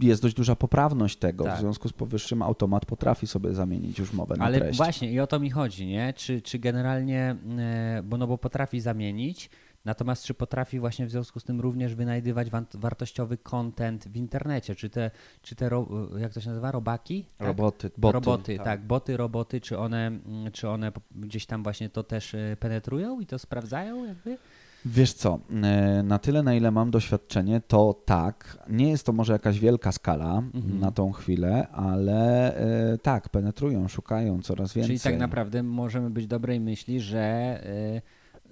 [0.00, 1.44] jest dość duża poprawność tego.
[1.44, 1.56] Tak.
[1.56, 4.76] W związku z powyższym automat potrafi sobie zamienić już mowę na Ale treść.
[4.76, 6.12] właśnie i o to mi chodzi, nie?
[6.16, 9.50] Czy, czy generalnie, e, bo no bo potrafi zamienić,
[9.84, 14.74] natomiast czy potrafi właśnie w związku z tym również wynajdywać wartościowy content w internecie?
[14.74, 15.10] Czy te,
[15.42, 15.70] czy te
[16.18, 17.24] jak to się nazywa, robaki?
[17.38, 17.48] Tak?
[17.48, 18.12] Roboty, boty.
[18.12, 18.86] roboty, tak.
[18.86, 23.26] boty, roboty, czy one, mm, czy one gdzieś tam właśnie to też e, penetrują i
[23.26, 24.38] to sprawdzają jakby?
[24.84, 28.58] Wiesz co, e, na tyle na ile mam doświadczenie, to tak.
[28.68, 30.80] Nie jest to może jakaś wielka skala Mhm.
[30.80, 32.54] na tą chwilę, ale
[32.92, 34.98] e, tak, penetrują, szukają coraz więcej.
[34.98, 37.60] Czyli tak naprawdę możemy być dobrej myśli, że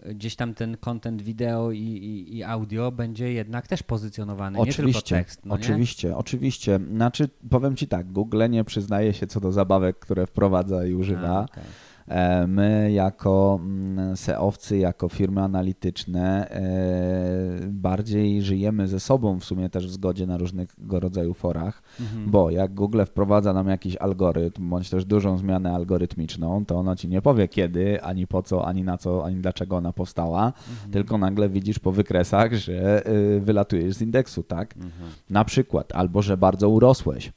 [0.05, 5.03] gdzieś tam ten content wideo i, i, i audio będzie jednak też pozycjonowany, nie tylko
[5.03, 5.47] tekst.
[5.47, 5.61] No nie?
[5.61, 6.81] oczywiście, oczywiście.
[6.91, 11.29] Znaczy, powiem Ci tak, Google nie przyznaje się co do zabawek, które wprowadza i używa.
[11.29, 11.65] A, okej.
[12.09, 19.69] E, My jako mm, SEOwcy, jako firmy analityczne e, bardziej żyjemy ze sobą w sumie
[19.71, 22.31] też w zgodzie na różnego rodzaju forach, Mhm.
[22.31, 27.09] bo jak Google wprowadza nam jakiś algorytm, bądź też dużą zmianę algorytmiczną, to ono ci
[27.09, 30.91] nie powie kiedy, ani po co, ani na co, ani dlaczego ona powstała, Mhm.
[30.93, 34.77] tylko nagle widzisz po wykresach, że y, wylatujesz z indeksu, tak?
[34.77, 34.93] Mhm.
[35.31, 37.33] Na przykład, albo że bardzo urosłeś.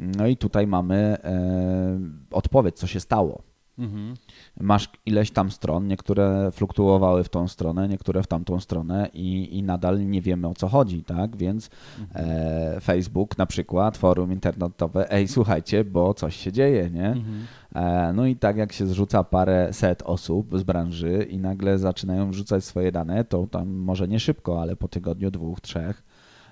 [0.00, 3.42] No i tutaj mamy e, odpowiedź, co się stało.
[3.78, 4.14] Mhm.
[4.60, 9.62] Masz ileś tam stron, niektóre fluktuowały w tą stronę, niektóre w tamtą stronę i, i
[9.62, 11.36] nadal nie wiemy o co chodzi, tak?
[11.36, 11.70] Więc
[12.14, 17.06] e, Facebook na przykład, forum internetowe, ej słuchajcie, bo coś się dzieje, nie?
[17.06, 17.46] Mhm.
[17.74, 22.30] E, no i tak jak się zrzuca parę set osób z branży i nagle zaczynają
[22.30, 26.02] wrzucać swoje dane, to tam może nie szybko, ale po tygodniu, dwóch, trzech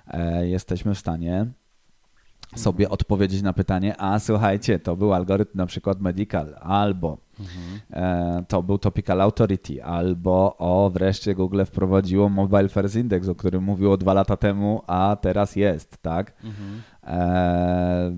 [0.07, 1.45] e, jesteśmy w stanie
[2.55, 7.17] sobie odpowiedzieć na pytanie, a słuchajcie, to był algorytm na przykład medical, albo
[7.91, 13.63] e, to był topical authority, albo o wreszcie Google wprowadziło mobile first index, o którym
[13.63, 16.33] mówiło dwa lata temu, a teraz jest, tak?
[16.43, 16.81] Mhm.
[17.03, 18.11] E,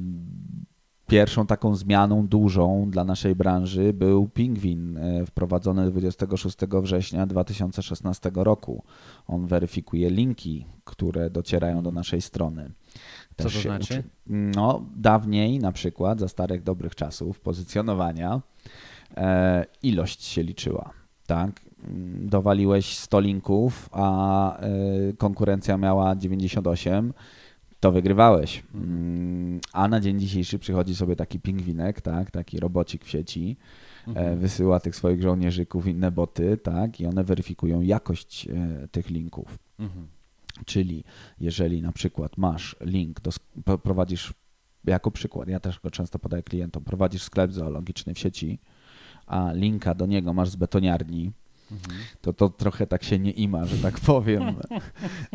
[1.07, 8.83] Pierwszą taką zmianą dużą dla naszej branży był Pingwin, e, wprowadzony 26 września 2016 roku.
[9.27, 12.71] On weryfikuje linki, które docierają do naszej strony.
[13.37, 13.93] Co to znaczy?
[13.99, 18.41] uczy- No, dawniej na przykład, za starych dobrych czasów pozycjonowania,
[19.17, 20.89] e, ilość się liczyła.
[21.27, 21.61] Tak?
[22.19, 24.69] Dowaliłeś 100 linków, a e,
[25.17, 27.13] konkurencja miała 98,
[27.79, 28.63] to wygrywałeś.
[28.75, 32.31] Mm, A na dzień dzisiejszy przychodzi sobie taki pingwinek, tak?
[32.31, 33.57] taki robocik w sieci,
[34.15, 36.99] e, wysyła tych swoich żołnierzyków, inne boty, tak?
[36.99, 39.57] i one weryfikują jakość e, tych linków.
[39.79, 40.07] Mhm.
[40.65, 41.03] Czyli
[41.39, 43.31] jeżeli na przykład masz link, do,
[43.77, 44.33] prowadzisz,
[44.85, 48.59] jako przykład, ja też go często podaję klientom, prowadzisz sklep zoologiczny w sieci,
[49.25, 51.31] a linka do niego masz z betoniarni,
[51.73, 51.99] Mhm.
[52.21, 54.43] to to trochę tak się nie ima, że tak powiem,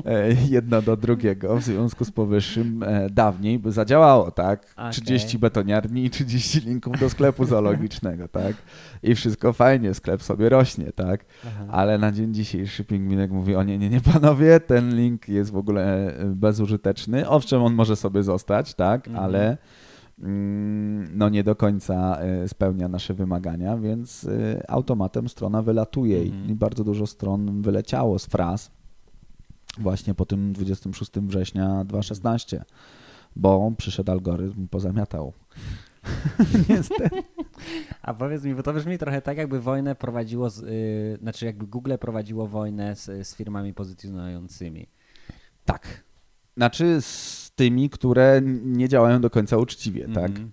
[0.04, 1.56] e, jedno do drugiego.
[1.56, 4.74] W związku z powyższym e, dawniej by zadziałało, tak?
[4.76, 4.92] Okej.
[4.92, 8.56] 30 betoniarni i 30 linków do sklepu zoologicznego, tak?
[9.02, 11.24] I wszystko fajnie, sklep sobie rośnie, tak?
[11.46, 11.64] Aha.
[11.70, 15.56] Ale na dzień dzisiejszy pingwinek mówi, o nie, nie, nie panowie, ten link jest w
[15.56, 17.28] ogóle e, bezużyteczny.
[17.28, 19.24] Owszem, on może sobie zostać, tak, Mhm.
[19.24, 19.56] ale
[21.12, 26.50] no nie do końca e, spełnia nasze wymagania, więc e, automatem strona wylatuje i- Mhm.
[26.50, 28.70] i bardzo dużo stron wyleciało z fraz
[29.78, 32.64] właśnie po tym 26 września 2016,
[33.36, 35.32] bo przyszedł algorytm pozamiatał.
[36.68, 37.22] Niestety.
[38.02, 41.66] A powiedz mi, bo to brzmi trochę tak, jakby wojnę prowadziło, z, y, znaczy jakby
[41.66, 44.86] Google prowadziło wojnę z, z firmami pozycjonującymi.
[45.64, 46.04] Tak.
[46.56, 50.30] Znaczy z tymi, które nie działają do końca uczciwie, tak?
[50.30, 50.50] Mhm.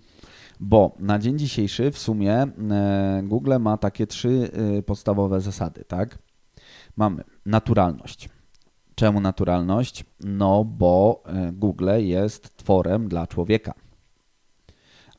[0.60, 6.18] Bo na dzień dzisiejszy w sumie e, Google ma takie trzy e, podstawowe zasady, tak?
[6.96, 8.28] Mamy naturalność.
[8.94, 10.04] Czemu naturalność?
[10.20, 13.74] No bo e, Google jest tworem dla człowieka.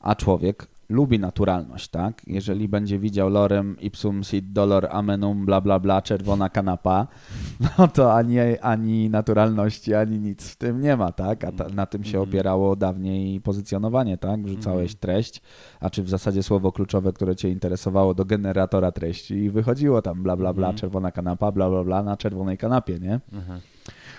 [0.00, 2.22] A człowiek lubi naturalność, tak?
[2.26, 7.06] Jeżeli będzie widział lorem ipsum sit dolor amenum bla bla bla czerwona kanapa,
[7.78, 11.44] no to ani, ani naturalności, ani nic w tym nie ma, tak?
[11.44, 12.28] A ta, na tym się Mhm.
[12.30, 14.42] opierało dawniej pozycjonowanie, tak?
[14.42, 14.98] Wrzucałeś Mhm.
[15.00, 15.42] treść,
[15.80, 20.22] a czy w zasadzie słowo kluczowe, które cię interesowało do generatora treści i wychodziło tam
[20.22, 20.78] bla bla bla, Mhm.
[20.78, 23.20] czerwona kanapa, bla bla bla na czerwonej kanapie, nie?
[23.38, 23.58] Aha.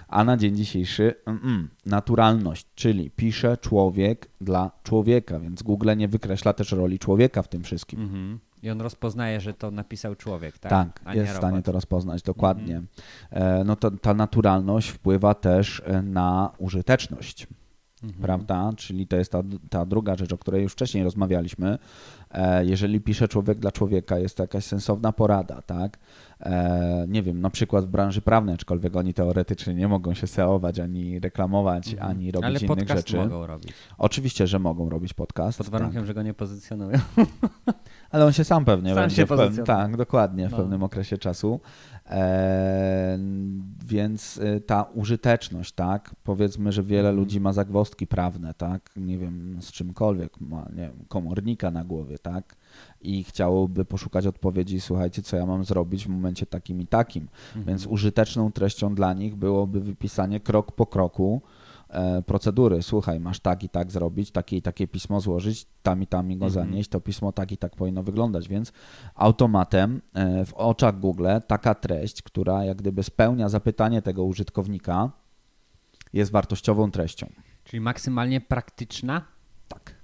[0.10, 6.54] A na dzień dzisiejszy mm, naturalność, czyli pisze człowiek dla człowieka, więc Google nie wykreśla
[6.54, 8.02] też roli człowieka w tym wszystkim.
[8.02, 8.40] Mhm.
[8.64, 10.72] I on rozpoznaje, że to napisał człowiek, tak?
[10.72, 12.82] Tak, jest w stanie to rozpoznać dokładnie.
[13.32, 17.48] E, No to ta naturalność wpływa też e, na użyteczność.
[18.04, 18.22] Mhm.
[18.24, 18.72] Prawda?
[18.78, 21.78] Czyli to jest ta, ta druga rzecz, o której już wcześniej rozmawialiśmy,
[22.32, 25.98] E, jeżeli pisze człowiek dla człowieka, jest to jakaś sensowna porada, tak?
[26.42, 30.80] E, nie wiem, na przykład w branży prawnej, aczkolwiek oni teoretycznie nie mogą się SEOwać,
[30.80, 32.12] ani reklamować, Mhm.
[32.12, 33.18] ani robić Ale innych rzeczy.
[33.18, 33.74] mogą robić.
[33.98, 35.58] Oczywiście, że mogą robić podcast.
[35.58, 36.06] Pod warunkiem, tak.
[36.08, 37.00] że go nie pozycjonują.
[38.12, 39.66] Ale on się sam pewnie Sam będzie się w pew- pozycjonuje.
[39.66, 40.58] Tak, dokładnie, w No.
[40.58, 41.60] pewnym okresie czasu.
[43.86, 47.16] Więc y, ta użyteczność, tak, powiedzmy, że wiele Mhm.
[47.16, 52.20] ludzi ma zagwozdki prawne, tak, nie wiem, z czymkolwiek, ma, nie wiem, komornika na głowie,
[52.20, 52.56] tak,
[53.02, 57.28] i chciałoby poszukać odpowiedzi, słuchajcie, co ja mam zrobić w momencie takim i takim.
[57.48, 57.66] Mhm.
[57.66, 61.42] Więc użyteczną treścią dla nich byłoby wypisanie krok po kroku
[62.26, 62.82] procedury.
[62.84, 66.38] Słuchaj, masz tak i tak zrobić, takie i takie pismo złożyć, tam i tam i
[66.38, 66.66] go Mhm.
[66.66, 68.74] zanieść, to pismo tak i tak powinno wyglądać, więc
[69.16, 75.12] automatem e, w oczach Google taka treść, która jak gdyby spełnia zapytanie tego użytkownika,
[76.14, 77.28] jest wartościową treścią.
[77.64, 79.22] Czyli maksymalnie praktyczna
[79.68, 79.96] Tak.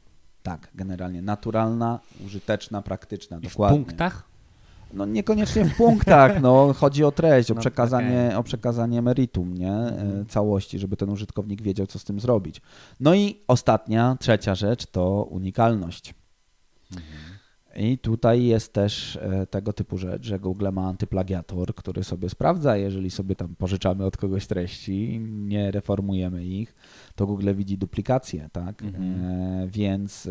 [0.43, 3.77] Tak, generalnie naturalna, użyteczna, praktyczna, i w dokładnie.
[3.85, 4.23] punktach?
[4.95, 9.71] No niekoniecznie w punktach, no chodzi o treść, o No, przekazanie, o przekazanie meritum, nie?
[9.71, 10.25] E, Mhm.
[10.25, 12.61] Całości, żeby ten użytkownik wiedział, co z tym zrobić.
[12.99, 16.13] No i ostatnia, trzecia rzecz to unikalność.
[17.77, 22.77] I tutaj jest też e, tego typu rzecz, że Google ma antyplagiator, który sobie sprawdza,
[22.77, 26.75] jeżeli sobie tam pożyczamy od kogoś treści, nie reformujemy ich,
[27.15, 28.83] to Google widzi duplikację, tak?
[28.83, 29.25] Mhm.
[29.25, 30.29] E, więc e,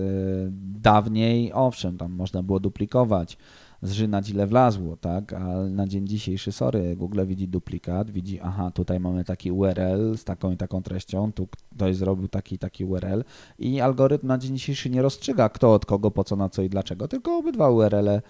[0.81, 3.37] dawniej, owszem, tam można było duplikować,
[3.85, 5.33] zżynać ile wlazło, tak?
[5.33, 10.25] Ale na dzień dzisiejszy, sorry, Google widzi duplikat, widzi, aha, tutaj mamy taki URL z
[10.25, 13.25] taką i taką treścią, tu ktoś zrobił taki taki URL
[13.59, 16.69] i algorytm na dzień dzisiejszy nie rozstrzyga kto od kogo, po co, na co i
[16.69, 18.23] dlaczego, tylko obydwa URL-e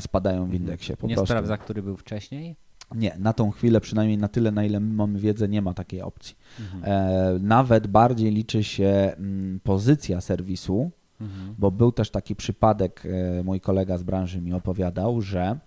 [0.00, 1.32] spadają w indeksie po nie prostu.
[1.32, 2.56] sprawdza, który był wcześniej?
[2.94, 6.02] Nie, na tą chwilę, przynajmniej na tyle, na ile my mamy wiedzę, nie ma takiej
[6.02, 6.36] opcji.
[6.60, 6.82] Mhm.
[6.84, 10.90] E, nawet bardziej liczy się mm, pozycja serwisu,
[11.22, 11.54] Mhm.
[11.58, 15.58] bo był też taki przypadek, e, mój kolega z branży mi opowiadał, że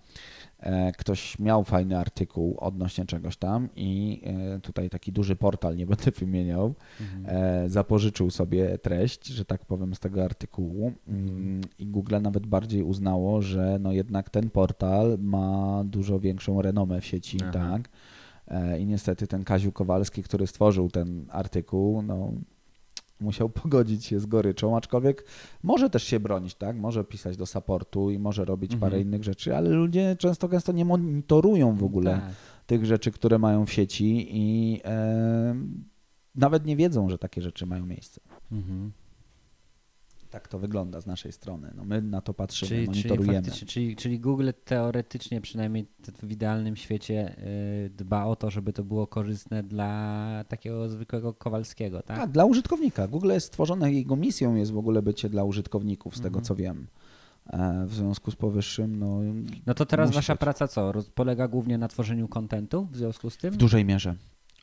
[0.60, 5.86] e, ktoś miał fajny artykuł odnośnie czegoś tam i e, tutaj taki duży portal, nie
[5.86, 7.70] będę wymieniał, Mhm.
[7.70, 13.42] zapożyczył sobie treść, że tak powiem, z tego artykułu mm, i Google nawet bardziej uznało,
[13.42, 17.52] że no jednak ten portal ma dużo większą renomę w sieci, Aha.
[17.52, 17.88] tak?
[18.78, 22.32] I niestety ten Kaziu Kowalski, który stworzył ten artykuł, no
[23.20, 25.24] musiał pogodzić się z goryczą, aczkolwiek
[25.62, 26.76] może też się bronić, tak?
[26.76, 28.90] Może pisać do supportu i może robić Mhm.
[28.90, 32.22] parę innych rzeczy, ale ludzie często gęsto nie monitorują w ogóle Tak.
[32.66, 35.54] tych rzeczy, które mają w sieci i e,
[36.34, 38.20] nawet nie wiedzą, że takie rzeczy mają miejsce.
[38.52, 38.92] Mhm.
[40.36, 41.70] Tak to wygląda z naszej strony.
[41.76, 43.34] No my na to patrzymy, Czyli, czyli, monitorujemy.
[43.46, 45.86] faktycznie, czyli, czyli Google teoretycznie, przynajmniej
[46.22, 47.36] w idealnym świecie,
[47.86, 52.16] y, dba o to, żeby to było korzystne dla takiego zwykłego Kowalskiego, tak?
[52.18, 53.08] tak, dla użytkownika.
[53.08, 56.44] Google jest stworzone, jego misją jest w ogóle bycie dla użytkowników, z tego Mhm.
[56.44, 56.86] co wiem.
[57.46, 59.20] E, w związku z powyższym, no
[59.66, 60.40] No to teraz wasza być.
[60.40, 60.92] praca co?
[61.14, 63.50] Polega głównie na tworzeniu kontentu w związku z tym?
[63.54, 64.14] w dużej mierze.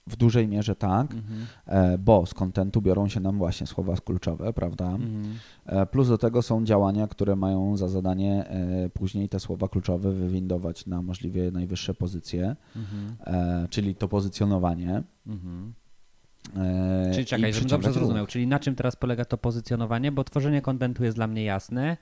[0.07, 1.45] W dużej mierze tak, Mhm.
[1.65, 4.85] e, bo z kontentu biorą się nam właśnie słowa kluczowe, prawda?
[4.85, 5.23] Mhm.
[5.65, 10.11] E, Plus do tego są działania, które mają za zadanie e, później te słowa kluczowe
[10.11, 13.67] wywindować na możliwie najwyższe pozycje, Mhm.
[13.69, 15.03] czyli to pozycjonowanie.
[15.27, 15.73] Mhm.
[17.13, 21.03] Czyli czekaj, żebym dobrze zrozumiał, czyli na czym teraz polega to pozycjonowanie, bo tworzenie kontentu
[21.03, 21.97] jest dla mnie jasne.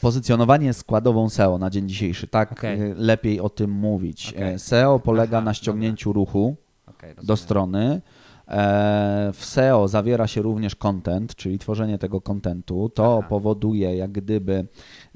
[0.00, 4.34] Pozycjonowanie jest składową SEO na dzień dzisiejszy, tak e, lepiej o tym mówić.
[4.36, 8.00] E, SEO polega Aha, na ściągnięciu ruchu Okay, do strony.
[8.48, 12.88] E, W SEO zawiera się również content, czyli tworzenie tego kontentu.
[12.94, 13.28] To Aha.
[13.28, 14.66] powoduje jak gdyby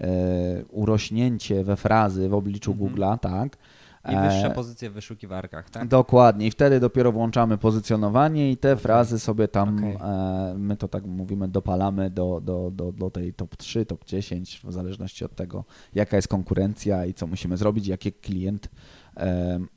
[0.01, 0.09] e,
[0.69, 2.91] urośnięcie we frazy w obliczu Mhm.
[2.95, 3.57] Google'a, tak?
[4.05, 5.89] I wyższe E, pozycje w wyszukiwarkach, tak?
[5.89, 6.47] Dokładnie.
[6.47, 8.83] I wtedy dopiero włączamy pozycjonowanie i te Okej.
[8.83, 13.57] frazy sobie tam, e, my to tak mówimy, dopalamy do, do, do, do tej top
[13.57, 18.13] 3, top 10, w zależności od tego, jaka jest konkurencja i co musimy zrobić, jaki
[18.13, 18.69] klient,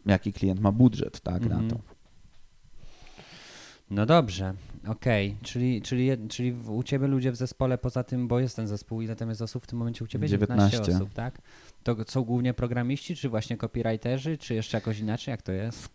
[0.05, 1.67] jaki klient ma budżet tak, Mhm.
[1.67, 1.81] na to.
[3.89, 4.53] No dobrze,
[4.87, 8.67] okej, czyli, czyli, czyli w- u ciebie ludzie w zespole, poza tym, bo jest ten
[8.67, 10.27] zespół, ile tam jest osób w tym momencie u ciebie?
[10.29, 10.81] 19.
[10.95, 11.41] osób, tak?
[11.83, 15.89] To są głównie programiści, czy właśnie copywriterzy, czy jeszcze jakoś inaczej, jak to jest?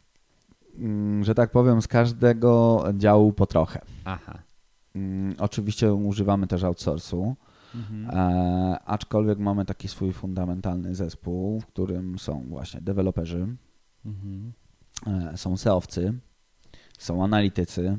[0.78, 3.80] Mm, Że tak powiem, z każdego działu po trochę.
[4.04, 4.38] Aha.
[4.94, 7.36] Mm, Oczywiście używamy też outsourcu,
[7.74, 8.10] Mhm.
[8.10, 13.56] e, aczkolwiek mamy taki swój fundamentalny zespół, w którym są właśnie deweloperzy,
[14.06, 14.52] Mhm.
[15.06, 16.14] E, są SEOwcy,
[16.98, 17.98] są analitycy,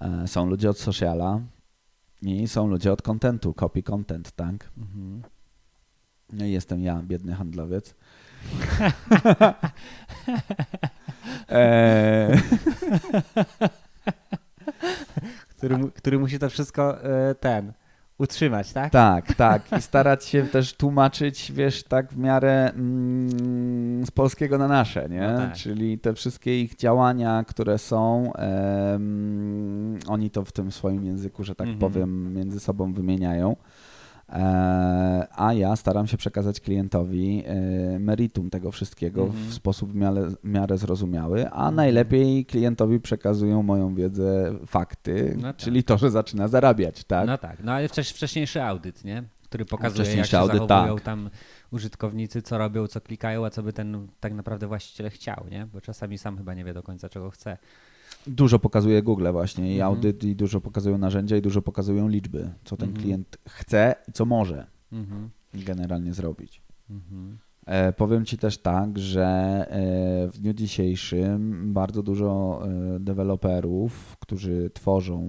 [0.00, 1.40] e, są ludzie od sociala
[2.22, 4.70] i są ludzie od contentu, copy content, tak?
[4.78, 5.22] Mhm.
[6.32, 7.94] No i jestem ja, biedny handlowiec.
[11.48, 12.40] e,
[15.48, 17.72] Który, który musi to wszystko e, ten
[18.18, 18.92] utrzymać, tak?
[18.92, 19.62] Tak, tak.
[19.78, 25.20] I starać się też tłumaczyć, wiesz, tak w miarę mm, z polskiego na nasze, nie?
[25.20, 25.54] No tak.
[25.54, 28.32] Czyli te wszystkie ich działania, które są,
[30.08, 31.78] oni to w tym swoim języku, że tak Mhm.
[31.92, 33.56] powiem, między sobą wymieniają.
[34.28, 39.44] E, a ja staram się przekazać klientowi e, meritum tego wszystkiego Mhm.
[39.46, 41.74] w sposób w miarę, w miarę zrozumiały, a Mhm.
[41.74, 45.56] najlepiej klientowi przekazują moją wiedzę, fakty, No tak.
[45.56, 47.26] czyli to, że zaczyna zarabiać, tak?
[47.26, 49.22] No tak, no ale wcześ, wcześniejszy audyt, nie?
[49.44, 51.04] Który pokazuje, jak się audyt, zachowują tak.
[51.04, 51.30] tam
[51.70, 55.66] użytkownicy, co robią, co klikają, a co by ten tak naprawdę właściciel chciał, nie?
[55.72, 57.58] Bo czasami sam chyba nie wie do końca, czego chce.
[58.26, 59.92] Dużo pokazuje Google właśnie i Mhm.
[59.94, 63.04] audyt, i dużo pokazują narzędzia, i dużo pokazują liczby, co ten Mhm.
[63.04, 65.30] klient chce i co może Mhm.
[65.54, 66.62] generalnie zrobić.
[67.66, 72.62] E, powiem Ci też tak, że e, w dniu dzisiejszym bardzo dużo
[72.96, 75.20] e, deweloperów, którzy tworzą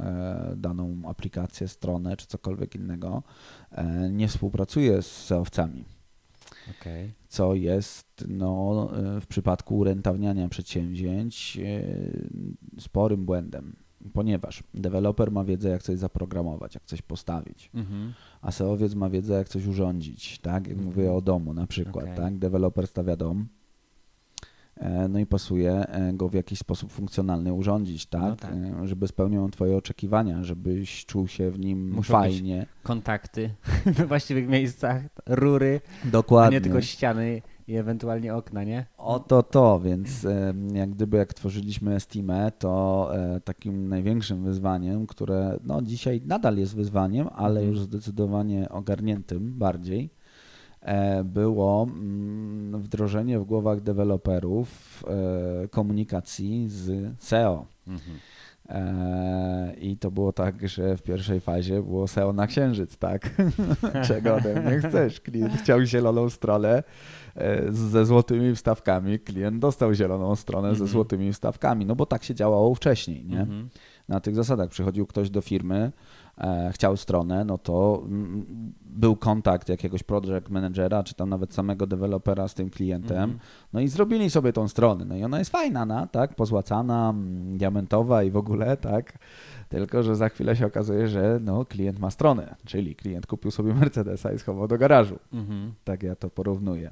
[0.00, 3.22] e, daną aplikację, stronę czy cokolwiek innego,
[3.72, 5.84] e, nie współpracuje z SEO-wcami.
[6.80, 7.12] Okej.
[7.34, 13.76] Co jest no, e, w przypadku urentowniania przedsięwzięć e, sporym błędem,
[14.12, 18.12] ponieważ deweloper ma wiedzę, jak coś zaprogramować, jak coś postawić, Mhm.
[18.42, 20.66] a SEOwiec ma wiedzę, jak coś urządzić, tak?
[20.66, 20.84] Jak Mhm.
[20.86, 22.16] mówię o domu na przykład, Okej.
[22.16, 22.38] tak?
[22.38, 23.46] Deweloper stawia dom,
[25.08, 28.22] no i pasuje e, go w jakiś sposób funkcjonalny urządzić, tak?
[28.22, 28.52] No tak.
[28.52, 32.66] E, Żeby spełniał twoje oczekiwania, żebyś czuł się w nim Muszą fajnie.
[32.82, 33.50] Kontakty
[33.96, 36.56] we właściwych miejscach, rury, a Dokładnie.
[36.56, 38.86] nie tylko ściany i ewentualnie okna, nie?
[38.98, 45.58] Oto to, więc e, jak gdyby jak tworzyliśmy Steamę, to e, takim największym wyzwaniem, które
[45.64, 47.68] no dzisiaj nadal jest wyzwaniem, ale Mhm.
[47.68, 50.23] już zdecydowanie ogarniętym bardziej, e,
[51.24, 55.02] było mm, wdrożenie w głowach deweloperów
[55.64, 57.66] e, komunikacji z SEO.
[57.88, 58.16] Mhm.
[58.68, 63.30] E, I to było tak, że w pierwszej fazie było SEO na księżyc, tak?
[64.08, 65.20] Czego ode mnie chcesz?
[65.20, 66.82] Klient chciał zieloną stronę
[67.36, 69.18] e, ze złotymi wstawkami.
[69.18, 70.90] Klient dostał zieloną stronę ze Mhm.
[70.90, 73.40] złotymi wstawkami, no bo tak się działało wcześniej, nie?
[73.40, 73.68] Mhm.
[74.08, 75.92] Na tych zasadach przychodził ktoś do firmy,
[76.38, 81.86] e, chciał stronę, no to mm, był kontakt jakiegoś project managera, czy tam nawet samego
[81.86, 83.38] dewelopera z tym klientem, Mhm.
[83.72, 85.04] no i zrobili sobie tą stronę.
[85.04, 86.34] No i ona jest fajna, no, tak?
[86.34, 89.18] Pozłacana, mm, diamentowa i w ogóle, tak?
[89.68, 93.74] Tylko, że za chwilę się okazuje, że no, klient ma stronę, czyli klient kupił sobie
[93.74, 95.18] Mercedesa i schował do garażu.
[95.32, 95.74] Mhm.
[95.84, 96.90] Tak ja to porównuję.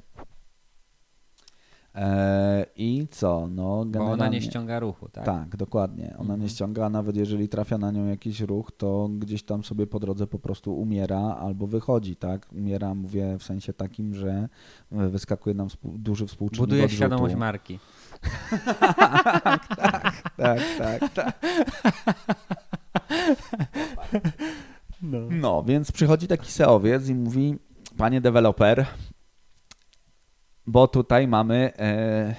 [1.94, 3.48] E, I co?
[3.50, 4.36] No, Bo ona generalnie...
[4.38, 5.24] nie ściąga ruchu, tak?
[5.24, 6.04] Tak, dokładnie.
[6.14, 6.40] Ona Mhm.
[6.40, 10.00] nie ściąga, a nawet jeżeli trafia na nią jakiś ruch, to gdzieś tam sobie po
[10.00, 12.46] drodze po prostu umiera albo wychodzi, tak?
[12.52, 14.48] Umiera, mówię w sensie takim, że
[14.90, 16.96] wyskakuje nam współ, duży współczynnik Buduje odrzutu.
[16.96, 17.78] świadomość marki.
[20.36, 21.40] Tak, tak, tak.
[25.02, 25.18] No.
[25.30, 27.56] No, więc przychodzi taki SEOwiec i mówi,
[27.96, 28.86] panie deweloper,
[30.66, 32.34] bo tutaj mamy e,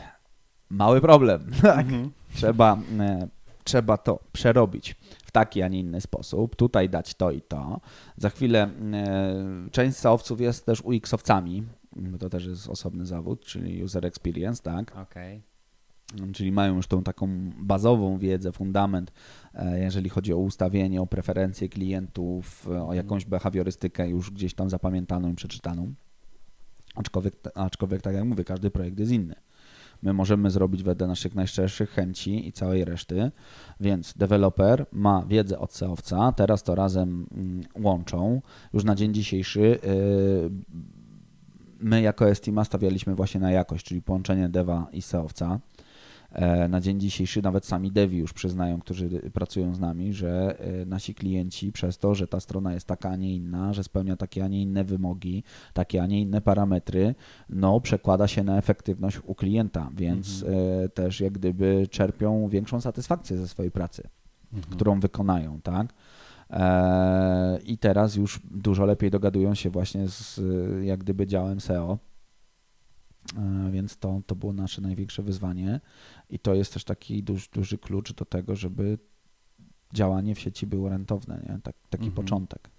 [0.70, 1.52] mały problem.
[1.62, 1.80] Tak?
[1.80, 2.12] Mhm.
[2.36, 3.28] Trzeba, e,
[3.64, 4.96] trzeba to przerobić
[5.26, 6.56] w taki, a nie inny sposób.
[6.56, 7.82] Tutaj dać to i to.
[8.18, 11.64] Za chwilę e, część SEOwców jest też UX-owcami,
[11.96, 14.98] bo to też jest osobny zawód, czyli user experience, tak?
[14.98, 15.42] Okej.
[16.34, 19.12] czyli mają już tą taką bazową wiedzę, fundament,
[19.54, 25.32] e, jeżeli chodzi o ustawienie, o preferencje klientów, o jakąś behawiorystykę już gdzieś tam zapamiętaną
[25.32, 25.94] i przeczytaną.
[26.96, 29.36] Aczkolwiek, aczkolwiek tak jak mówię, każdy projekt jest inny.
[30.02, 33.32] My możemy zrobić wedle naszych najszczerszych chęci i całej reszty,
[33.80, 38.42] więc deweloper ma wiedzę od SEOwca, teraz to razem mm, łączą.
[38.74, 39.80] Już na dzień dzisiejszy yy,
[41.80, 45.60] my jako Estima stawialiśmy właśnie na jakość, czyli połączenie dewa i SEOwca.
[46.34, 50.86] E, Na dzień dzisiejszy nawet sami devi już przyznają, którzy pracują z nami, że e,
[50.86, 54.44] nasi klienci przez to, że ta strona jest taka, a nie inna, że spełnia takie,
[54.44, 57.16] a nie inne wymogi, takie, a nie inne parametry,
[57.50, 60.44] no przekłada się na efektywność u klienta, więc
[60.84, 64.04] e, też jak gdyby czerpią większą satysfakcję ze swojej pracy,
[64.54, 64.76] Mhm.
[64.76, 65.94] którą wykonają, tak?
[67.66, 70.42] I teraz już dużo lepiej dogadują się właśnie z
[70.84, 71.98] jak gdyby działem SEO.
[73.72, 75.80] Więc to, to było nasze największe wyzwanie
[76.34, 78.98] i to jest też taki duży, duży klucz do tego, żeby
[79.94, 81.60] działanie w sieci było rentowne, nie?
[81.64, 82.16] Tak, taki Mhm.
[82.26, 82.70] początek.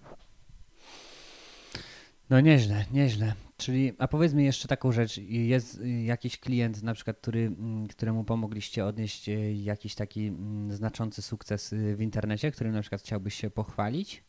[2.29, 3.33] No nieźle, nieźle.
[3.57, 5.17] Czyli, a powiedz mi jeszcze taką rzecz.
[5.27, 11.21] Jest jakiś klient na przykład, który, mm, któremu pomogliście odnieść y, jakiś taki mm, znaczący
[11.21, 14.23] sukces y, w internecie, którym na przykład chciałbyś się pochwalić?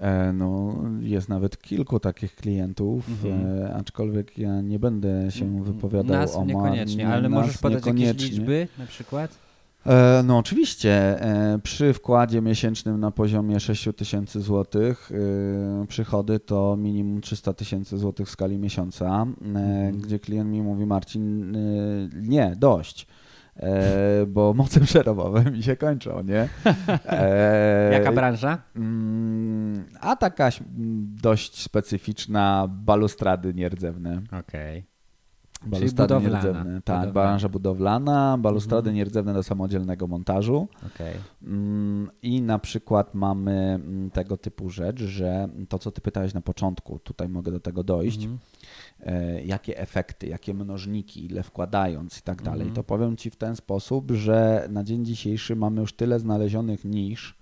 [0.00, 3.62] E, No, jest nawet kilku takich klientów, Mhm.
[3.62, 7.86] e, aczkolwiek ja nie będę się wypowiadał Nas o niekoniecznie, nie, ale nas możesz podać
[7.86, 9.30] jakieś liczby na przykład?
[9.86, 11.18] E, no oczywiście,
[11.62, 15.10] przy wkładzie miesięcznym na poziomie 6 tysięcy złotych
[15.88, 19.26] przychody to minimum 300 tysięcy złotych w skali miesiąca,
[19.92, 21.56] gdzie klient mi mówi Marcin,
[22.22, 23.06] nie, dość.
[24.26, 26.48] Bo moce przerobowe mi się kończą, nie?
[27.92, 28.58] Jaka branża?
[28.76, 30.50] Mm, a taka
[31.22, 34.22] dość specyficzna, balustrady nierdzewne.
[34.32, 34.78] Okej.
[34.78, 34.89] Okay.
[35.66, 36.82] Balustrady nierdzewne.
[36.84, 37.12] Tak, budowlana.
[37.12, 38.96] branża budowlana, balustrady mhm.
[38.96, 40.68] nierdzewne do samodzielnego montażu.
[40.86, 41.12] Okay.
[41.42, 46.40] Mm, I na przykład mamy mm, tego typu rzecz, że to, co ty pytałeś na
[46.40, 48.38] początku, tutaj mogę do tego dojść, mhm.
[49.00, 52.74] E, jakie efekty, jakie mnożniki, ile wkładając i tak dalej, mhm.
[52.74, 57.39] to powiem ci w ten sposób, że na dzień dzisiejszy mamy już tyle znalezionych nisz,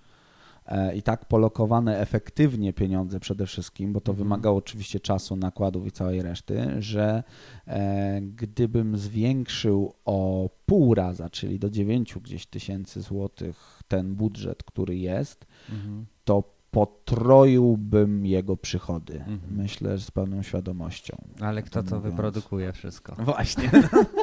[0.95, 4.27] i tak polokowane efektywnie pieniądze przede wszystkim, bo to mhm.
[4.27, 7.23] wymagało oczywiście czasu, nakładów i całej reszty, że
[7.67, 14.97] e, gdybym zwiększył o pół raza, czyli do 9 gdzieś tysięcy złotych ten budżet, który
[14.97, 16.05] jest, mhm.
[16.23, 19.13] to potroiłbym jego przychody.
[19.13, 19.39] Mhm.
[19.51, 21.17] Myślę, że z pełną świadomością.
[21.39, 22.03] Ale kto to mówiąc.
[22.03, 23.15] wyprodukuje wszystko?
[23.19, 23.71] Właśnie.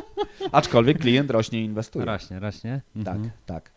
[0.52, 2.04] Aczkolwiek klient rośnie i inwestuje.
[2.04, 2.82] Rośnie, rośnie.
[3.04, 3.75] Tak, tak.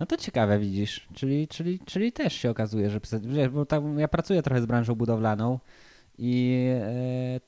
[0.00, 4.08] No to ciekawe widzisz, czyli, czyli, czyli też się okazuje, że wiesz, bo tam ja
[4.08, 5.58] pracuję trochę z branżą budowlaną
[6.18, 7.40] i e,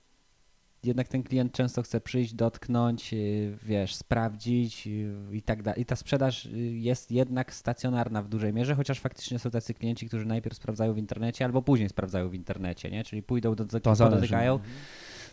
[0.85, 3.17] jednak ten klient często chce przyjść, dotknąć, e,
[3.63, 4.89] wiesz, sprawdzić
[5.33, 5.83] i tak dalej.
[5.83, 10.09] I ta sprzedaż e, jest jednak stacjonarna w dużej mierze, chociaż faktycznie są tacy klienci,
[10.09, 13.05] którzy najpierw sprawdzają w internecie albo później sprawdzają w internecie, nie?
[13.05, 14.55] Czyli pójdą do, do dotykają.
[14.55, 14.73] Mhm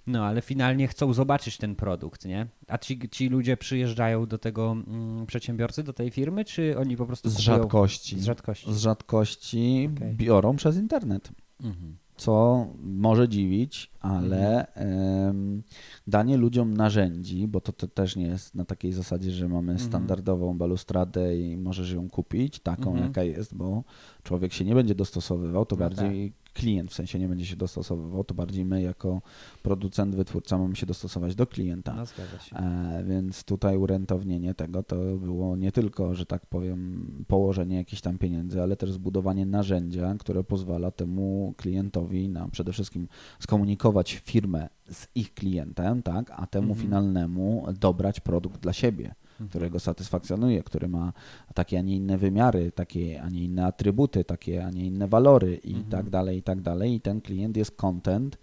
[0.08, 2.48] no, ale finalnie chcą zobaczyć ten produkt, nie?
[2.68, 7.06] A ci, ci ludzie przyjeżdżają do tego mm, przedsiębiorcy, do tej firmy, czy oni po
[7.06, 7.30] prostu.
[7.30, 7.58] Z kupują?
[7.58, 8.20] rzadkości.
[8.20, 8.74] Z rzadkości.
[8.74, 10.14] Z rzadkości okay.
[10.14, 11.32] biorą przez internet.
[11.64, 11.98] Mhm.
[12.18, 15.64] Co może dziwić, ale mhm.
[16.08, 19.90] danie ludziom narzędzi, bo to, to, też nie jest na takiej zasadzie, że mamy mhm.
[19.90, 23.08] standardową balustradę i możesz ją kupić taką, mhm.
[23.08, 23.84] jaka jest, bo
[24.24, 27.56] człowiek się nie będzie dostosowywał, to no bardziej tak klient w sensie nie będzie się
[27.56, 29.22] dostosowywał, to bardziej my jako
[29.64, 31.94] producent, wytwórca mamy się dostosować do klienta.
[31.94, 32.56] No, zgadza się.
[32.56, 38.18] E, więc tutaj urentownienie tego to było nie tylko, że tak powiem, położenie jakichś tam
[38.18, 43.08] pieniędzy, ale też zbudowanie narzędzia, które pozwala temu klientowi na przede wszystkim
[43.40, 46.82] skomunikować firmę z ich klientem, tak, a temu mhm.
[46.82, 49.16] finalnemu dobrać produkt dla siebie.
[49.38, 49.50] Mhm.
[49.50, 51.14] który go satysfakcjonuje, który ma
[51.54, 55.56] takie, a nie inne wymiary, takie, a nie inne atrybuty, takie, a nie inne walory
[55.56, 55.90] i mhm.
[55.90, 56.94] tak dalej, i tak dalej.
[56.94, 58.38] I ten klient jest content,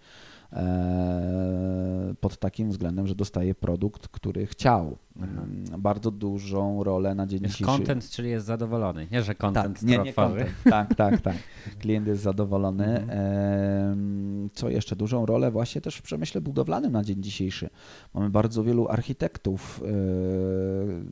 [2.19, 4.97] pod takim względem, że dostaje produkt, który chciał.
[5.17, 5.81] Mhm.
[5.81, 7.77] Bardzo dużą rolę na dzień jest dzisiejszy.
[7.77, 10.49] Content, czyli jest zadowolony, nie, że content tak, nie, nie content.
[10.63, 11.35] Tak, tak, tak.
[11.79, 12.85] Klient jest zadowolony.
[12.85, 14.49] Mhm.
[14.53, 14.95] Co jeszcze?
[14.95, 17.69] Dużą rolę właśnie też w przemyśle budowlanym na dzień dzisiejszy.
[18.13, 19.87] Mamy bardzo wielu architektów e,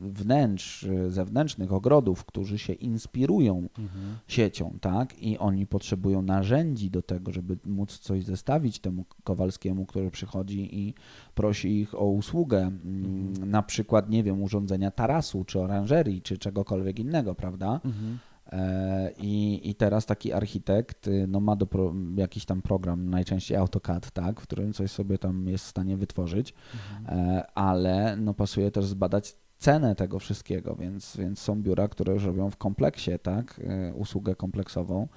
[0.08, 4.16] wnętrz, zewnętrznych, ogrodów, którzy się inspirują mhm.
[4.28, 5.18] siecią, tak?
[5.18, 10.94] I oni potrzebują narzędzi do tego, żeby móc coś zestawić temu Kowalskiemu, który przychodzi i
[11.34, 16.98] prosi ich o usługę, mm, na przykład, nie wiem, urządzenia tarasu, czy oranżerii, czy czegokolwiek
[16.98, 17.80] innego, prawda?
[17.84, 18.18] Mhm.
[18.52, 23.56] E, I, I teraz taki architekt y, no, ma do pro, jakiś tam program, najczęściej
[23.56, 27.18] AutoCAD, tak, w którym coś sobie tam jest w stanie wytworzyć, mhm.
[27.18, 32.24] E, ale no, pasuje też zbadać cenę tego wszystkiego, więc, więc są biura, które już
[32.24, 35.08] robią w kompleksie, tak, e, usługę kompleksową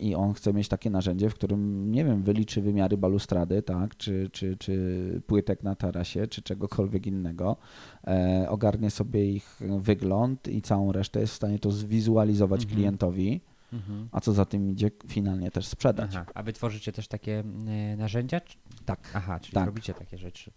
[0.00, 4.30] i on chce mieć takie narzędzie, w którym, nie wiem, wyliczy wymiary balustrady, tak, czy,
[4.32, 7.56] czy, czy płytek na tarasie, czy czegokolwiek innego,
[8.06, 12.76] e, ogarnie sobie ich wygląd i całą resztę jest w stanie to zwizualizować mhm.
[12.76, 13.40] klientowi,
[13.72, 14.08] mhm.
[14.12, 16.10] a co za tym idzie, finalnie też sprzedać.
[16.14, 16.26] Aha.
[16.34, 17.42] A wy tworzycie też takie
[17.96, 18.40] narzędzia?
[18.84, 19.10] Tak.
[19.14, 19.66] Aha, czyli tak.
[19.66, 20.50] robicie takie rzeczy.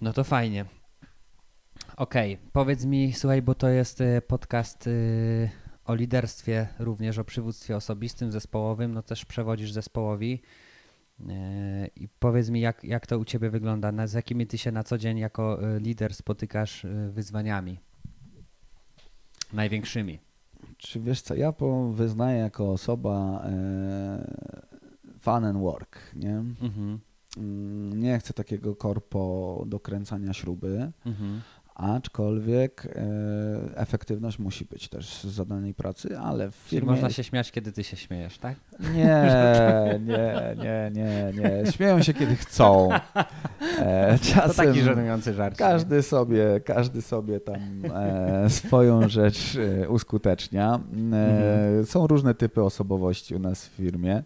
[0.00, 0.64] No to fajnie.
[1.96, 2.46] Okej, okay.
[2.52, 4.88] powiedz mi, słuchaj, bo to jest podcast
[5.88, 10.42] o liderstwie, również o przywództwie osobistym, zespołowym, no też przewodzisz zespołowi.
[11.20, 11.24] Y,
[11.96, 14.98] I powiedz mi, jak, jak to u Ciebie wygląda, z jakimi Ty się na co
[14.98, 17.78] dzień jako lider spotykasz wyzwaniami
[19.52, 20.18] największymi?
[20.76, 21.52] Czy wiesz co, ja
[21.92, 24.34] wyznaję jako osoba e,
[25.20, 26.36] fun and work, nie?
[26.36, 26.98] Mhm.
[27.36, 30.92] Mm, nie chcę takiego korpo dokręcania śruby.
[31.06, 31.40] Mhm
[31.78, 32.90] aczkolwiek e,
[33.76, 36.80] efektywność musi być też z zadanej pracy, ale w firmie...
[36.80, 38.56] Czyli można się śmiać, kiedy ty się śmiejesz, tak?
[38.94, 39.22] Nie,
[40.08, 41.72] nie, nie, nie, nie.
[41.72, 42.88] Śmieją się, kiedy chcą.
[43.78, 45.58] E, czasem to taki żenujący żart.
[45.58, 47.58] Każdy sobie, każdy sobie tam
[47.94, 50.80] e, swoją rzecz e, uskutecznia.
[50.92, 51.86] E, mhm.
[51.86, 54.22] Są różne typy osobowości u nas w firmie.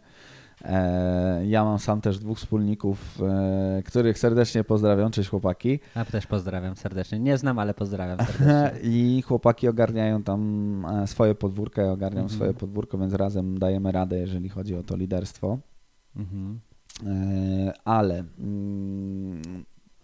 [0.65, 5.11] E, ja mam sam też dwóch wspólników, e, których serdecznie pozdrawiam.
[5.11, 5.81] Cześć chłopaki.
[5.97, 7.19] Ja też pozdrawiam serdecznie.
[7.19, 8.81] Nie znam, ale pozdrawiam serdecznie.
[8.83, 12.37] I chłopaki ogarniają tam e, swoje podwórko, ja ogarniam Mhm.
[12.39, 15.59] swoje podwórko, więc razem dajemy radę, jeżeli chodzi o to liderstwo.
[16.17, 16.61] Mhm.
[17.85, 19.43] Ale mm,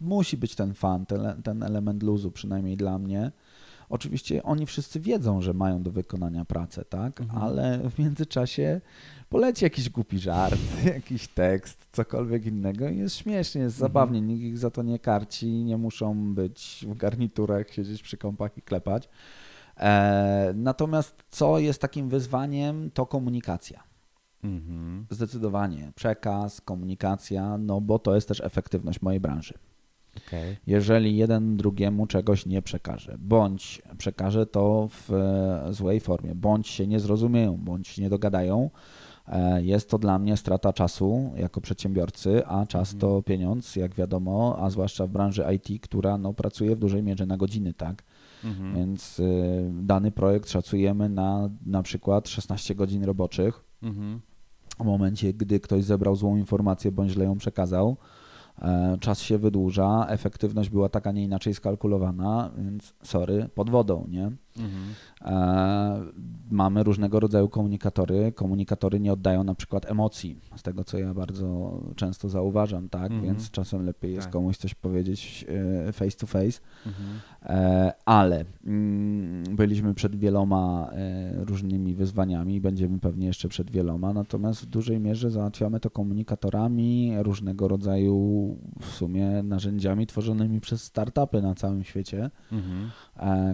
[0.00, 3.32] musi być ten fan, ten, ten element luzu, przynajmniej dla mnie.
[3.88, 7.20] Oczywiście oni wszyscy wiedzą, że mają do wykonania pracę, tak?
[7.20, 7.42] Mhm.
[7.42, 8.80] Ale w międzyczasie
[9.28, 10.58] poleci jakiś głupi żart,
[10.94, 13.88] jakiś tekst, cokolwiek innego i jest śmiesznie, jest Mhm.
[13.88, 18.58] zabawnie, nikt ich za to nie karci, nie muszą być w garniturach, siedzieć przy kąpach
[18.58, 19.08] i klepać.
[19.76, 23.82] E, natomiast co jest takim wyzwaniem, to komunikacja.
[24.44, 25.06] Mhm.
[25.10, 29.54] Zdecydowanie przekaz, komunikacja, no bo to jest też efektywność mojej branży.
[30.26, 30.56] Okej.
[30.66, 36.86] Jeżeli jeden drugiemu czegoś nie przekaże, bądź przekaże to w e, złej formie, bądź się
[36.86, 38.70] nie zrozumieją, bądź się nie dogadają,
[39.28, 43.00] e, jest to dla mnie strata czasu jako przedsiębiorcy, a czas Mhm.
[43.00, 47.26] to pieniądz, jak wiadomo, a zwłaszcza w branży IT, która no, pracuje w dużej mierze
[47.26, 48.02] na godziny, tak?
[48.44, 48.74] Mhm.
[48.74, 54.20] Więc y, dany projekt szacujemy na na przykład 16 godzin roboczych Mhm.
[54.78, 57.96] w momencie, gdy ktoś zebrał złą informację bądź źle ją przekazał,
[59.00, 64.30] czas się wydłuża, efektywność była taka, nie inaczej skalkulowana, więc sorry, pod wodą, nie?
[64.60, 64.94] Mhm.
[66.50, 68.32] Mamy różnego rodzaju komunikatory.
[68.32, 73.02] Komunikatory nie oddają na przykład emocji, z tego co ja bardzo często zauważam, tak?
[73.04, 73.22] Mhm.
[73.22, 74.32] Więc czasem lepiej jest Tak.
[74.32, 75.44] komuś coś powiedzieć
[75.88, 76.60] e, face to face.
[76.86, 77.08] Mhm.
[77.42, 80.90] E, ale mm, byliśmy przed wieloma
[81.36, 87.68] różnymi wyzwaniami, będziemy pewnie jeszcze przed wieloma, natomiast w dużej mierze załatwiamy to komunikatorami, różnego
[87.68, 92.90] rodzaju w sumie narzędziami tworzonymi przez startupy na całym świecie, Mhm.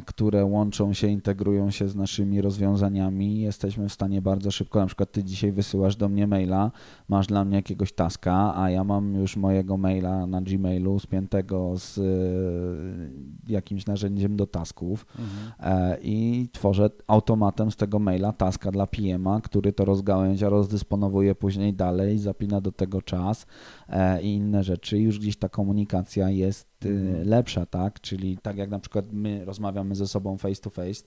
[0.07, 3.41] które łączą się, integrują się z naszymi rozwiązaniami.
[3.41, 6.71] Jesteśmy w stanie bardzo szybko, na przykład ty dzisiaj wysyłasz do mnie maila,
[7.09, 11.99] masz dla mnie jakiegoś taska, a ja mam już mojego maila na Gmailu spiętego z
[11.99, 15.53] e, jakimś narzędziem do tasków Mhm.
[15.61, 21.75] e, i tworzę automatem z tego maila taska dla PM-a, który to rozgałęzia, rozdysponowuje później
[21.75, 23.47] dalej, zapina do tego czas
[23.89, 24.99] e, i inne rzeczy.
[24.99, 27.28] Już gdzieś ta komunikacja jest Mhm.
[27.28, 28.01] lepsza, tak?
[28.01, 31.03] Czyli tak jak na przykład my rozmawiamy ze sobą face to face,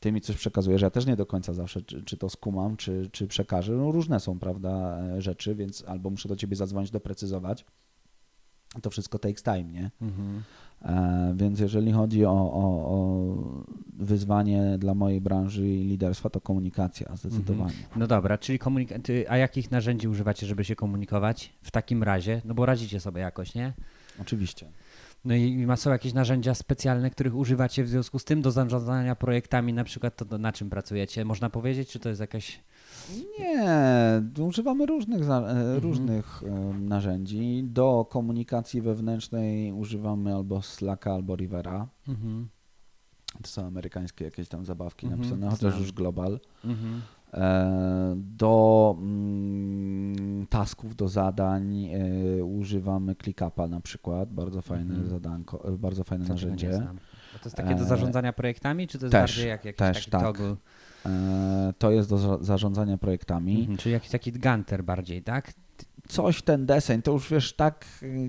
[0.00, 3.08] ty mi coś przekazujesz, ja też nie do końca zawsze, czy, czy to skumam, czy,
[3.12, 3.72] czy przekażę.
[3.72, 7.64] No różne są, prawda, e, rzeczy, więc albo muszę do ciebie zadzwonić, doprecyzować.
[8.82, 9.90] To wszystko takes time, nie?
[10.02, 10.42] Mhm.
[10.82, 13.24] E, Więc jeżeli chodzi o, o, o
[13.92, 17.72] wyzwanie dla mojej branży i liderstwa, to komunikacja zdecydowanie.
[17.96, 18.58] No dobra, czyli
[19.02, 22.42] ty, a jakich narzędzi używacie, żeby się komunikować w takim razie?
[22.44, 23.72] No bo radzicie sobie jakoś, nie?
[24.20, 24.66] Oczywiście.
[25.28, 29.72] No i są jakieś narzędzia specjalne, których używacie w związku z tym do zarządzania projektami,
[29.72, 31.24] na przykład to, na czym pracujecie?
[31.24, 32.60] Można powiedzieć, czy to jest jakaś...
[33.38, 33.64] Nie,
[34.38, 37.64] używamy różnych, e, różnych e, narzędzi.
[37.64, 41.88] Do komunikacji wewnętrznej używamy albo Slacka, albo Rivera.
[42.08, 42.48] Mhm.
[43.42, 45.82] To są amerykańskie jakieś tam zabawki Mhm, napisane, chociaż znam.
[45.82, 46.40] już global.
[46.64, 47.00] Mhm.
[47.34, 51.84] E, Do mm, tasków, do zadań
[52.38, 55.08] e, używamy ClickUpa na przykład, bardzo fajne Mhm.
[55.08, 56.70] zadanko, e, bardzo fajne To narzędzie.
[57.32, 60.10] to jest takie do zarządzania projektami, czy to jest też, bardziej jak jakiś też, taki
[60.10, 60.22] tak.
[60.22, 60.56] toggle?
[61.78, 63.60] To jest do za- zarządzania projektami.
[63.60, 63.76] Mhm.
[63.78, 65.52] Czyli jakiś taki Gunter bardziej, tak?
[66.08, 67.84] Coś w ten deseń, to już wiesz, tak,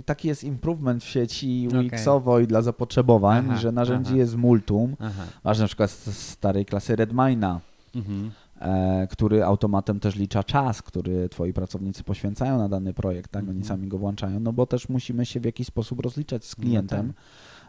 [0.05, 1.67] taki jest improvement w sieci.
[1.71, 4.17] UX-owo i dla zapotrzebowań, Aha, że narzędzi aha.
[4.17, 4.95] jest multum.
[4.99, 5.23] Aha.
[5.43, 7.59] Masz na przykład z starej klasy Redmina,
[7.95, 8.31] Mhm.
[8.59, 13.41] E, który automatem też licza czas, który twoi pracownicy poświęcają na dany projekt, tak?
[13.43, 13.65] Oni Mhm.
[13.65, 17.13] sami go włączają, no bo też musimy się w jakiś sposób rozliczać z No klientem.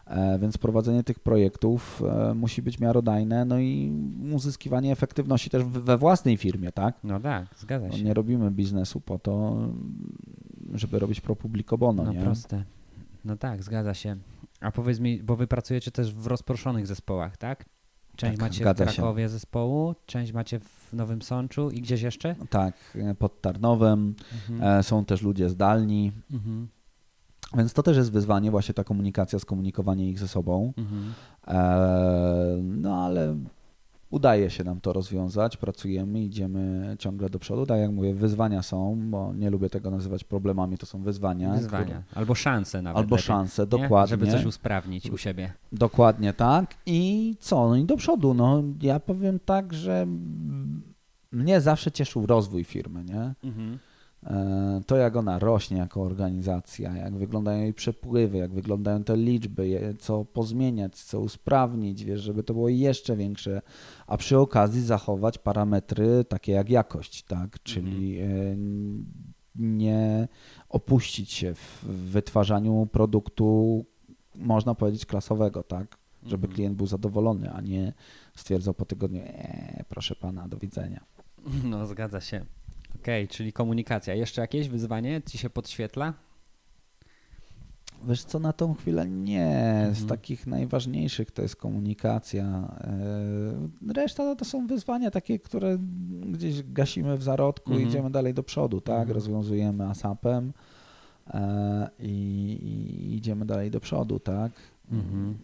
[0.07, 3.91] E, Więc prowadzenie tych projektów e, musi być miarodajne, no i
[4.33, 6.95] uzyskiwanie efektywności też we własnej firmie, tak?
[7.03, 8.03] No tak, zgadza się.
[8.03, 9.57] nie robimy biznesu po to,
[10.73, 12.21] żeby robić pro publico bono, No nie?
[12.21, 12.63] proste.
[13.25, 14.15] No tak, zgadza się.
[14.61, 17.65] A powiedz mi, bo wy pracujecie też w rozproszonych zespołach, tak?
[18.21, 18.93] Część Tak, macie w zgadza się.
[18.95, 22.35] Krakowie zespołu, część macie w Nowym Sączu i gdzieś jeszcze?
[22.49, 24.15] Tak, e, pod Tarnowem
[24.49, 24.79] Mhm.
[24.79, 26.67] e, są też ludzie zdalni, Mhm.
[27.57, 30.73] więc to też jest wyzwanie, właśnie ta komunikacja, skomunikowanie ich ze sobą.
[30.77, 31.13] Mhm.
[31.47, 32.90] E, No
[34.11, 37.65] udaje się nam to rozwiązać, pracujemy, idziemy ciągle do przodu.
[37.65, 41.53] Tak jak mówię, wyzwania są, bo nie lubię tego nazywać problemami, to są wyzwania.
[41.53, 41.85] Wyzwania.
[41.85, 42.97] które- Albo szanse nawet.
[42.97, 43.67] Albo lepiej, szanse, nie?
[43.67, 44.07] dokładnie.
[44.09, 45.53] Żeby coś usprawnić u siebie.
[45.71, 46.75] Dokładnie tak.
[46.85, 47.69] I co?
[47.69, 48.33] No i do przodu.
[48.33, 50.07] No, ja powiem tak, że
[51.31, 53.33] mnie zawsze cieszył rozwój firmy, nie?
[53.43, 53.79] Mhm.
[54.23, 59.95] E, To jak ona rośnie jako organizacja, jak wyglądają jej przepływy, jak wyglądają te liczby,
[59.99, 63.61] co pozmieniać, co usprawnić, wiesz, żeby to było jeszcze większe,
[64.07, 67.63] a przy okazji zachować parametry takie jak jakość, tak?
[67.63, 68.27] Czyli e,
[69.55, 70.27] nie
[70.69, 73.85] opuścić się w wytwarzaniu produktu,
[74.35, 75.97] można powiedzieć, klasowego, tak?
[76.23, 76.55] Żeby Mhm.
[76.55, 77.93] klient był zadowolony, a nie
[78.35, 81.03] stwierdzał po tygodniu, eee, proszę pana, do widzenia.
[81.63, 82.45] No, zgadza się.
[82.95, 84.13] Okej, czyli komunikacja.
[84.15, 86.13] Jeszcze jakieś wyzwanie ci się podświetla?
[88.07, 89.81] Wiesz co, na tą chwilę nie.
[89.85, 90.07] Z Mhm.
[90.07, 92.75] takich najważniejszych to jest komunikacja.
[93.83, 95.77] Yy, Reszta to są wyzwania takie, które
[96.25, 97.89] gdzieś gasimy w zarodku i Mhm.
[97.89, 98.97] idziemy dalej do przodu, tak?
[98.99, 99.13] Mhm.
[99.15, 100.53] Rozwiązujemy ASAP-em
[101.27, 102.09] e, i,
[102.63, 104.51] i idziemy dalej do przodu, tak?
[104.91, 105.37] Mhm.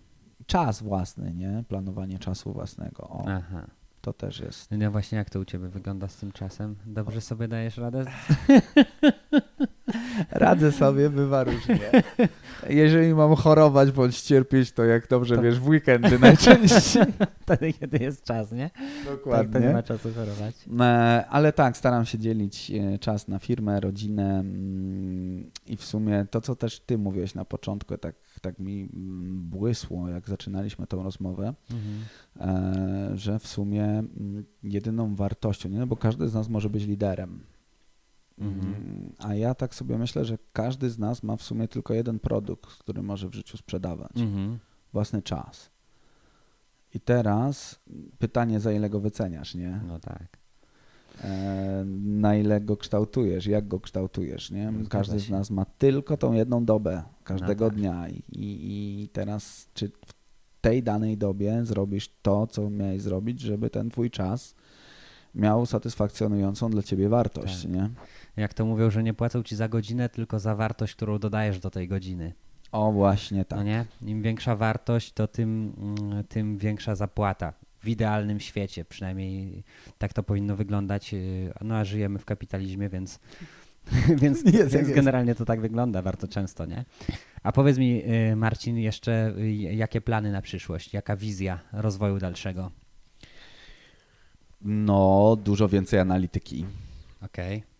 [0.45, 1.63] Czas własny, nie?
[1.67, 3.03] Planowanie czasu własnego.
[3.03, 3.67] O, Aha.
[4.07, 4.71] To też jest.
[4.71, 6.75] No właśnie, jak to u ciebie wygląda z tym czasem?
[6.85, 8.05] Dobrze sobie dajesz radę?
[10.31, 11.79] Radzę sobie, bywa różnie.
[12.69, 17.03] Jeżeli mam chorować bądź cierpieć, to jak dobrze To- wiesz, w weekendy najczęściej.
[17.41, 18.69] Wtedy, kiedy jest czas, nie?
[19.31, 20.55] Tak, to nie ma czasu chorować.
[20.79, 26.25] E, Ale tak, staram się dzielić e, czas na firmę, rodzinę mm, i w sumie
[26.31, 31.03] to, co też ty mówiłeś na początku, tak, tak mi mm, błysło, jak zaczynaliśmy tą
[31.03, 32.59] rozmowę, Mhm.
[33.13, 35.79] e, że w sumie mm, jedyną wartością, nie?
[35.79, 37.39] No bo każdy z nas może być liderem.
[38.39, 38.73] Mhm.
[38.75, 42.19] Mm, A ja tak sobie myślę, że każdy z nas ma w sumie tylko jeden
[42.19, 44.11] produkt, który może w życiu sprzedawać.
[44.17, 44.59] Mhm.
[44.93, 45.69] Własny czas.
[46.93, 47.79] I teraz
[48.19, 49.81] pytanie, za ile go wyceniasz, nie?
[49.87, 50.37] No tak.
[51.23, 54.71] E, na ile go kształtujesz, jak go kształtujesz, nie?
[54.71, 57.79] Zgadza Każdy z nas ma tylko tą jedną dobę, każdego No tak.
[57.79, 60.13] dnia I, i, i teraz czy w
[60.61, 64.55] tej danej dobie zrobisz to, co miałeś zrobić, żeby ten twój czas
[65.35, 67.71] miał satysfakcjonującą dla ciebie wartość, Tak.
[67.71, 67.89] nie?
[68.37, 71.69] Jak to mówią, że nie płacą ci za godzinę, tylko za wartość, którą dodajesz do
[71.69, 72.33] tej godziny.
[72.71, 73.59] O, właśnie tak.
[73.59, 73.85] No nie?
[74.01, 77.53] Im większa wartość, to tym, mm, tym większa zapłata.
[77.79, 79.63] W idealnym świecie, przynajmniej
[79.97, 81.13] tak to powinno wyglądać.
[81.13, 83.19] yy, No a żyjemy w kapitalizmie, więc,
[84.21, 86.85] więc, Jest, więc generalnie to tak wygląda bardzo często, nie?
[87.43, 90.93] A powiedz mi, yy, Marcin, jeszcze yy, jakie plany na przyszłość?
[90.93, 92.71] Jaka wizja rozwoju dalszego?
[94.61, 96.65] No, dużo więcej analityki.
[97.21, 97.53] Okej.
[97.53, 97.76] Mm,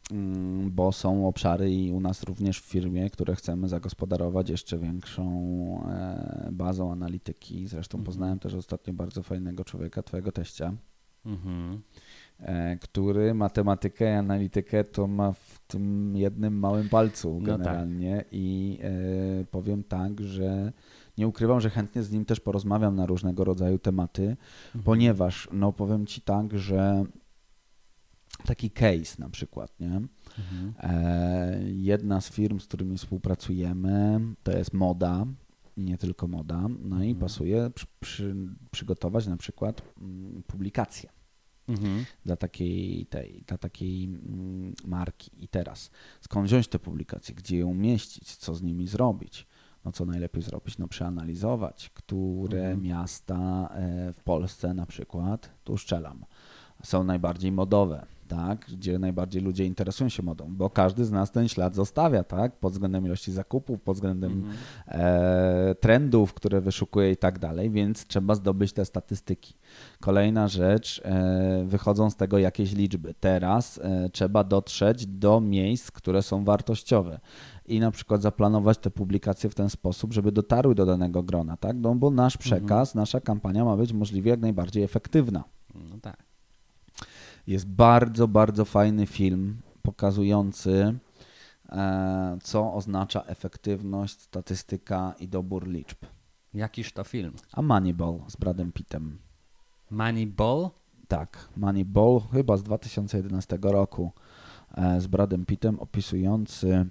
[0.72, 5.32] bo są obszary i u nas również w firmie, które chcemy zagospodarować jeszcze większą
[5.90, 7.68] e, bazą analityki.
[7.68, 8.06] Zresztą Mhm.
[8.06, 10.74] poznałem też ostatnio bardzo fajnego człowieka, twojego teścia,
[11.26, 11.82] Mhm.
[12.40, 17.58] e, który matematykę i analitykę to ma w tym jednym małym palcu No tak.
[17.58, 18.78] generalnie i
[19.42, 20.72] e, powiem tak, że
[21.18, 24.24] nie ukrywam, że chętnie z nim też porozmawiam na różnego rodzaju tematy,
[24.66, 24.84] Mhm.
[24.84, 27.04] ponieważ no powiem ci tak, że
[28.46, 29.88] taki case na przykład, nie?
[30.38, 30.74] Mhm.
[30.80, 35.26] E, Jedna z firm, z którymi współpracujemy, to jest moda,
[35.78, 37.16] nie tylko moda, no i Mhm.
[37.16, 38.36] pasuje przy, przy,
[38.72, 41.10] przygotować na przykład mm, publikację
[41.68, 42.06] Mhm.
[42.26, 45.32] dla takiej, tej, dla takiej mm, marki.
[45.38, 49.48] I teraz, skąd wziąć te publikacje, gdzie je umieścić, co z nimi zrobić?
[49.86, 50.78] No co najlepiej zrobić?
[50.78, 52.82] No przeanalizować, które Mhm.
[52.82, 56.26] miasta e, w Polsce na przykład, tu szczelam,
[56.84, 58.66] są najbardziej modowe, tak?
[58.72, 62.60] Gdzie najbardziej ludzie interesują się modą, bo każdy z nas ten ślad zostawia, tak?
[62.60, 64.56] Pod względem ilości zakupów, pod względem Mhm.
[64.88, 69.54] e, trendów, które wyszukuje i tak dalej, więc trzeba zdobyć te statystyki.
[70.00, 73.14] Kolejna rzecz, e, wychodzą z tego jakieś liczby.
[73.20, 77.20] Teraz e, trzeba dotrzeć do miejsc, które są wartościowe
[77.66, 81.76] i na przykład zaplanować te publikacje w ten sposób, żeby dotarły do danego grona, tak?
[81.80, 85.44] No bo nasz przekaz, nasza kampania ma być możliwie jak najbardziej efektywna.
[85.76, 86.18] No tak.
[87.48, 90.98] Jest bardzo, bardzo fajny film pokazujący,
[91.70, 95.98] e, co oznacza efektywność, statystyka i dobór liczb.
[96.54, 97.34] Jakiż to film?
[97.54, 99.18] A Moneyball z Bradem Pittem.
[99.92, 100.70] Moneyball?
[101.08, 104.12] Tak, Moneyball chyba z 2011 roku
[104.78, 106.86] e, z Bradem Pittem opisujący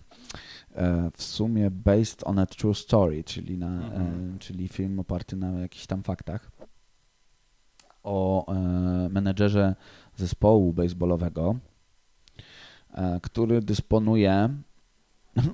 [0.74, 4.38] e, w sumie based on a true story, czyli, na, Mhm.
[4.38, 6.50] czyli film oparty na jakichś tam faktach
[8.02, 8.46] o
[9.10, 9.74] menedżerze
[10.16, 11.56] zespołu baseballowego,
[12.94, 14.48] e, który dysponuje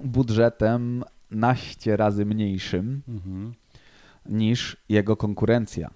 [0.04, 3.54] budżetem naście razy mniejszym Mhm.
[4.26, 5.90] niż jego konkurencja.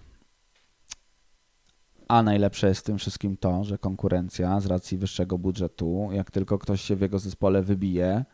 [2.08, 6.58] A najlepsze jest w tym wszystkim to, że konkurencja z racji wyższego budżetu, jak tylko
[6.58, 8.24] ktoś się w jego zespole wybije,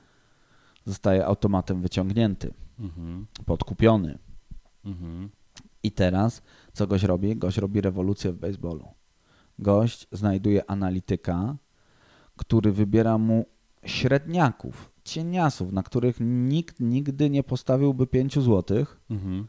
[0.85, 3.27] zostaje automatem wyciągnięty, Mhm.
[3.47, 4.19] podkupiony.
[4.85, 5.31] Mhm.
[5.83, 7.37] I teraz co gość robi?
[7.37, 8.89] Gość robi rewolucję w baseballu.
[9.63, 11.57] Gość znajduje analityka,
[12.37, 13.45] który wybiera mu
[13.85, 19.47] średniaków, cieniasów, na których nikt nigdy nie postawiłby 5 złotych, Mhm.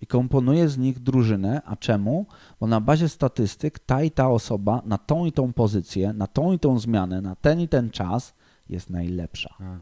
[0.00, 1.62] i komponuje z nich drużynę.
[1.64, 2.26] A czemu?
[2.60, 6.52] Bo na bazie statystyk ta i ta osoba na tą i tą pozycję, na tą
[6.52, 8.34] i tą zmianę, na ten i ten czas
[8.68, 9.54] jest najlepsza.
[9.60, 9.76] A.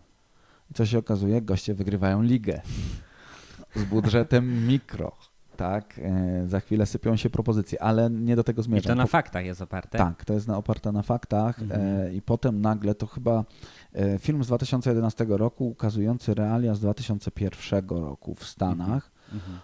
[0.70, 1.42] I co się okazuje?
[1.42, 2.60] Goście wygrywają ligę
[3.76, 5.12] z budżetem mikro.
[5.60, 8.90] Tak, e, za chwilę sypią się propozycje, ale nie do tego I zmierzam.
[8.90, 9.98] to na faktach jest oparte?
[9.98, 11.80] tak, to jest na, oparte na faktach Mhm.
[11.80, 13.44] e, i potem nagle to chyba
[13.94, 19.10] e, film z 2011 roku ukazujący realia z 2001 roku w Stanach.
[19.32, 19.58] Mhm.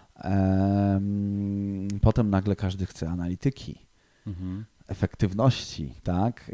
[0.97, 3.85] Em, potem nagle każdy chce analityki,
[4.27, 4.65] Mhm.
[4.87, 6.51] efektywności, tak,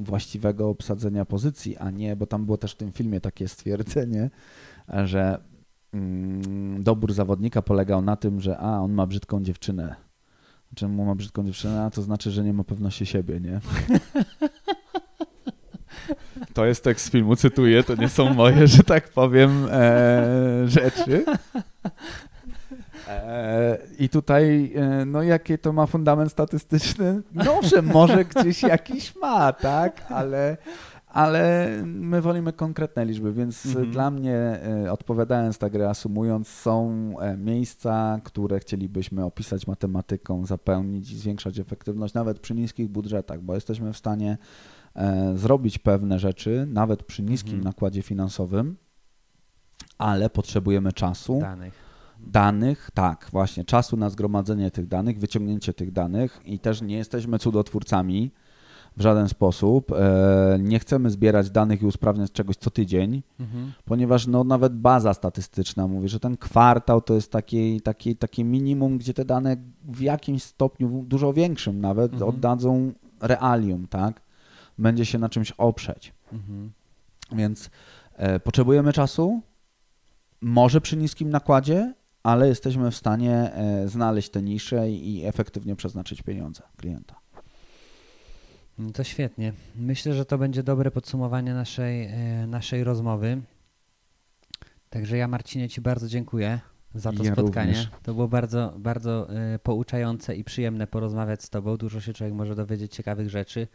[0.00, 4.30] właściwego obsadzenia pozycji, a nie, bo tam było też w tym filmie takie stwierdzenie,
[5.04, 5.38] że
[6.78, 9.94] dobór zawodnika polegał na tym, że a, on ma brzydką dziewczynę.
[10.74, 11.84] Czemu ma brzydką dziewczynę?
[11.84, 13.60] A to znaczy, że nie ma pewności siebie, nie?
[16.54, 20.22] To jest tekst z filmu, cytuję, to nie są moje, że tak powiem, e,
[20.66, 21.24] rzeczy.
[23.08, 27.22] E, I tutaj, e, no jakie to ma fundament statystyczny?
[27.34, 30.56] No, że może gdzieś jakiś ma, tak, ale,
[31.12, 33.90] ale my wolimy konkretne liczby, więc Mhm.
[33.90, 34.34] dla mnie,
[34.84, 36.90] e, odpowiadając tak reasumując, są
[37.20, 43.54] e, miejsca, które chcielibyśmy opisać matematyką, zapełnić i zwiększać efektywność nawet przy niskich budżetach, bo
[43.54, 44.38] jesteśmy w stanie
[44.94, 47.64] e, zrobić pewne rzeczy, nawet przy niskim Mhm.
[47.64, 48.76] nakładzie finansowym,
[49.98, 51.74] ale potrzebujemy czasu Danych.
[52.26, 57.38] danych, tak, właśnie, czasu na zgromadzenie tych danych, wyciągnięcie tych danych i też nie jesteśmy
[57.38, 58.30] cudotwórcami
[58.96, 59.92] w żaden sposób.
[59.92, 63.72] E, Nie chcemy zbierać danych i usprawniać czegoś co tydzień, Mhm.
[63.84, 68.98] ponieważ no, nawet baza statystyczna mówi, że ten kwartał to jest takie, takie, takie minimum,
[68.98, 72.28] gdzie te dane w jakimś stopniu, dużo większym nawet, Mhm.
[72.28, 74.20] oddadzą realium, tak?
[74.78, 76.12] Będzie się na czymś oprzeć.
[76.32, 76.72] Mhm.
[77.32, 77.70] Więc
[78.16, 79.40] e, potrzebujemy czasu,
[80.40, 86.22] może przy niskim nakładzie, ale jesteśmy w stanie e, znaleźć te nisze i efektywnie przeznaczyć
[86.22, 87.19] pieniądze klienta.
[88.80, 89.52] No to świetnie.
[89.76, 93.40] Myślę, że to będzie dobre podsumowanie naszej, e, naszej rozmowy.
[94.90, 96.60] Także ja Marcinie Ci bardzo dziękuję
[96.94, 97.72] za to Ja spotkanie.
[97.72, 97.90] również.
[98.02, 101.76] To było bardzo, bardzo e, pouczające i przyjemne porozmawiać z Tobą.
[101.76, 103.68] Dużo się człowiek może dowiedzieć ciekawych rzeczy.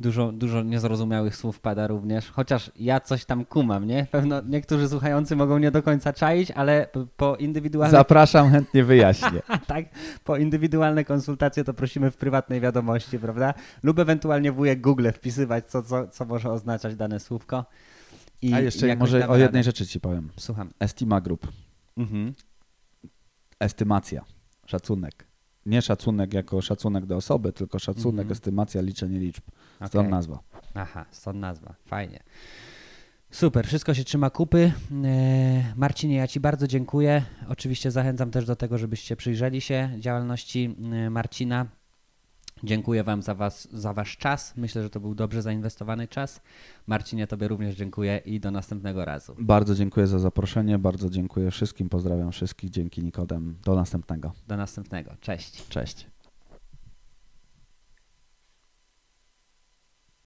[0.00, 4.06] Dużo, dużo niezrozumiałych słów pada również, chociaż ja coś tam kumam, nie?
[4.10, 9.42] Pewno niektórzy słuchający mogą nie do końca czaić, ale po indywidualnych Zapraszam, chętnie wyjaśnię.
[9.66, 9.84] tak,
[10.24, 13.54] po indywidualne konsultacje to prosimy w prywatnej wiadomości, prawda?
[13.82, 17.64] Lub ewentualnie wujek Google wpisywać, co, co, co może oznaczać dane słówko.
[18.42, 19.62] I A jeszcze jakoś może o jednej radę.
[19.62, 20.30] rzeczy Ci powiem.
[20.38, 20.70] Słucham.
[20.80, 21.46] Estima Group.
[21.96, 22.34] Mhm.
[23.60, 24.24] Estymacja,
[24.66, 25.29] szacunek.
[25.66, 28.32] Nie szacunek jako szacunek do osoby, tylko szacunek, Mhm.
[28.32, 29.42] estymacja, liczenie liczb.
[29.86, 30.38] Stąd nazwa.
[30.74, 31.74] Aha, stąd nazwa.
[31.86, 32.20] Fajnie.
[33.30, 34.72] Super, wszystko się trzyma kupy.
[35.04, 37.22] E, Marcinie, ja Ci bardzo dziękuję.
[37.48, 41.66] Oczywiście zachęcam też do tego, żebyście przyjrzeli się działalności e, Marcina.
[42.64, 44.56] Dziękuję Wam za, was, za Wasz czas.
[44.56, 46.40] Myślę, że to był dobrze zainwestowany czas.
[46.86, 49.36] Marcinie, Tobie również dziękuję i do następnego razu.
[49.38, 52.70] Bardzo dziękuję za zaproszenie, bardzo dziękuję wszystkim, pozdrawiam wszystkich.
[52.70, 53.56] Dzięki Nikodem.
[53.64, 54.32] Do następnego.
[54.48, 55.10] Do następnego.
[55.20, 55.68] Cześć.
[55.68, 56.06] Cześć.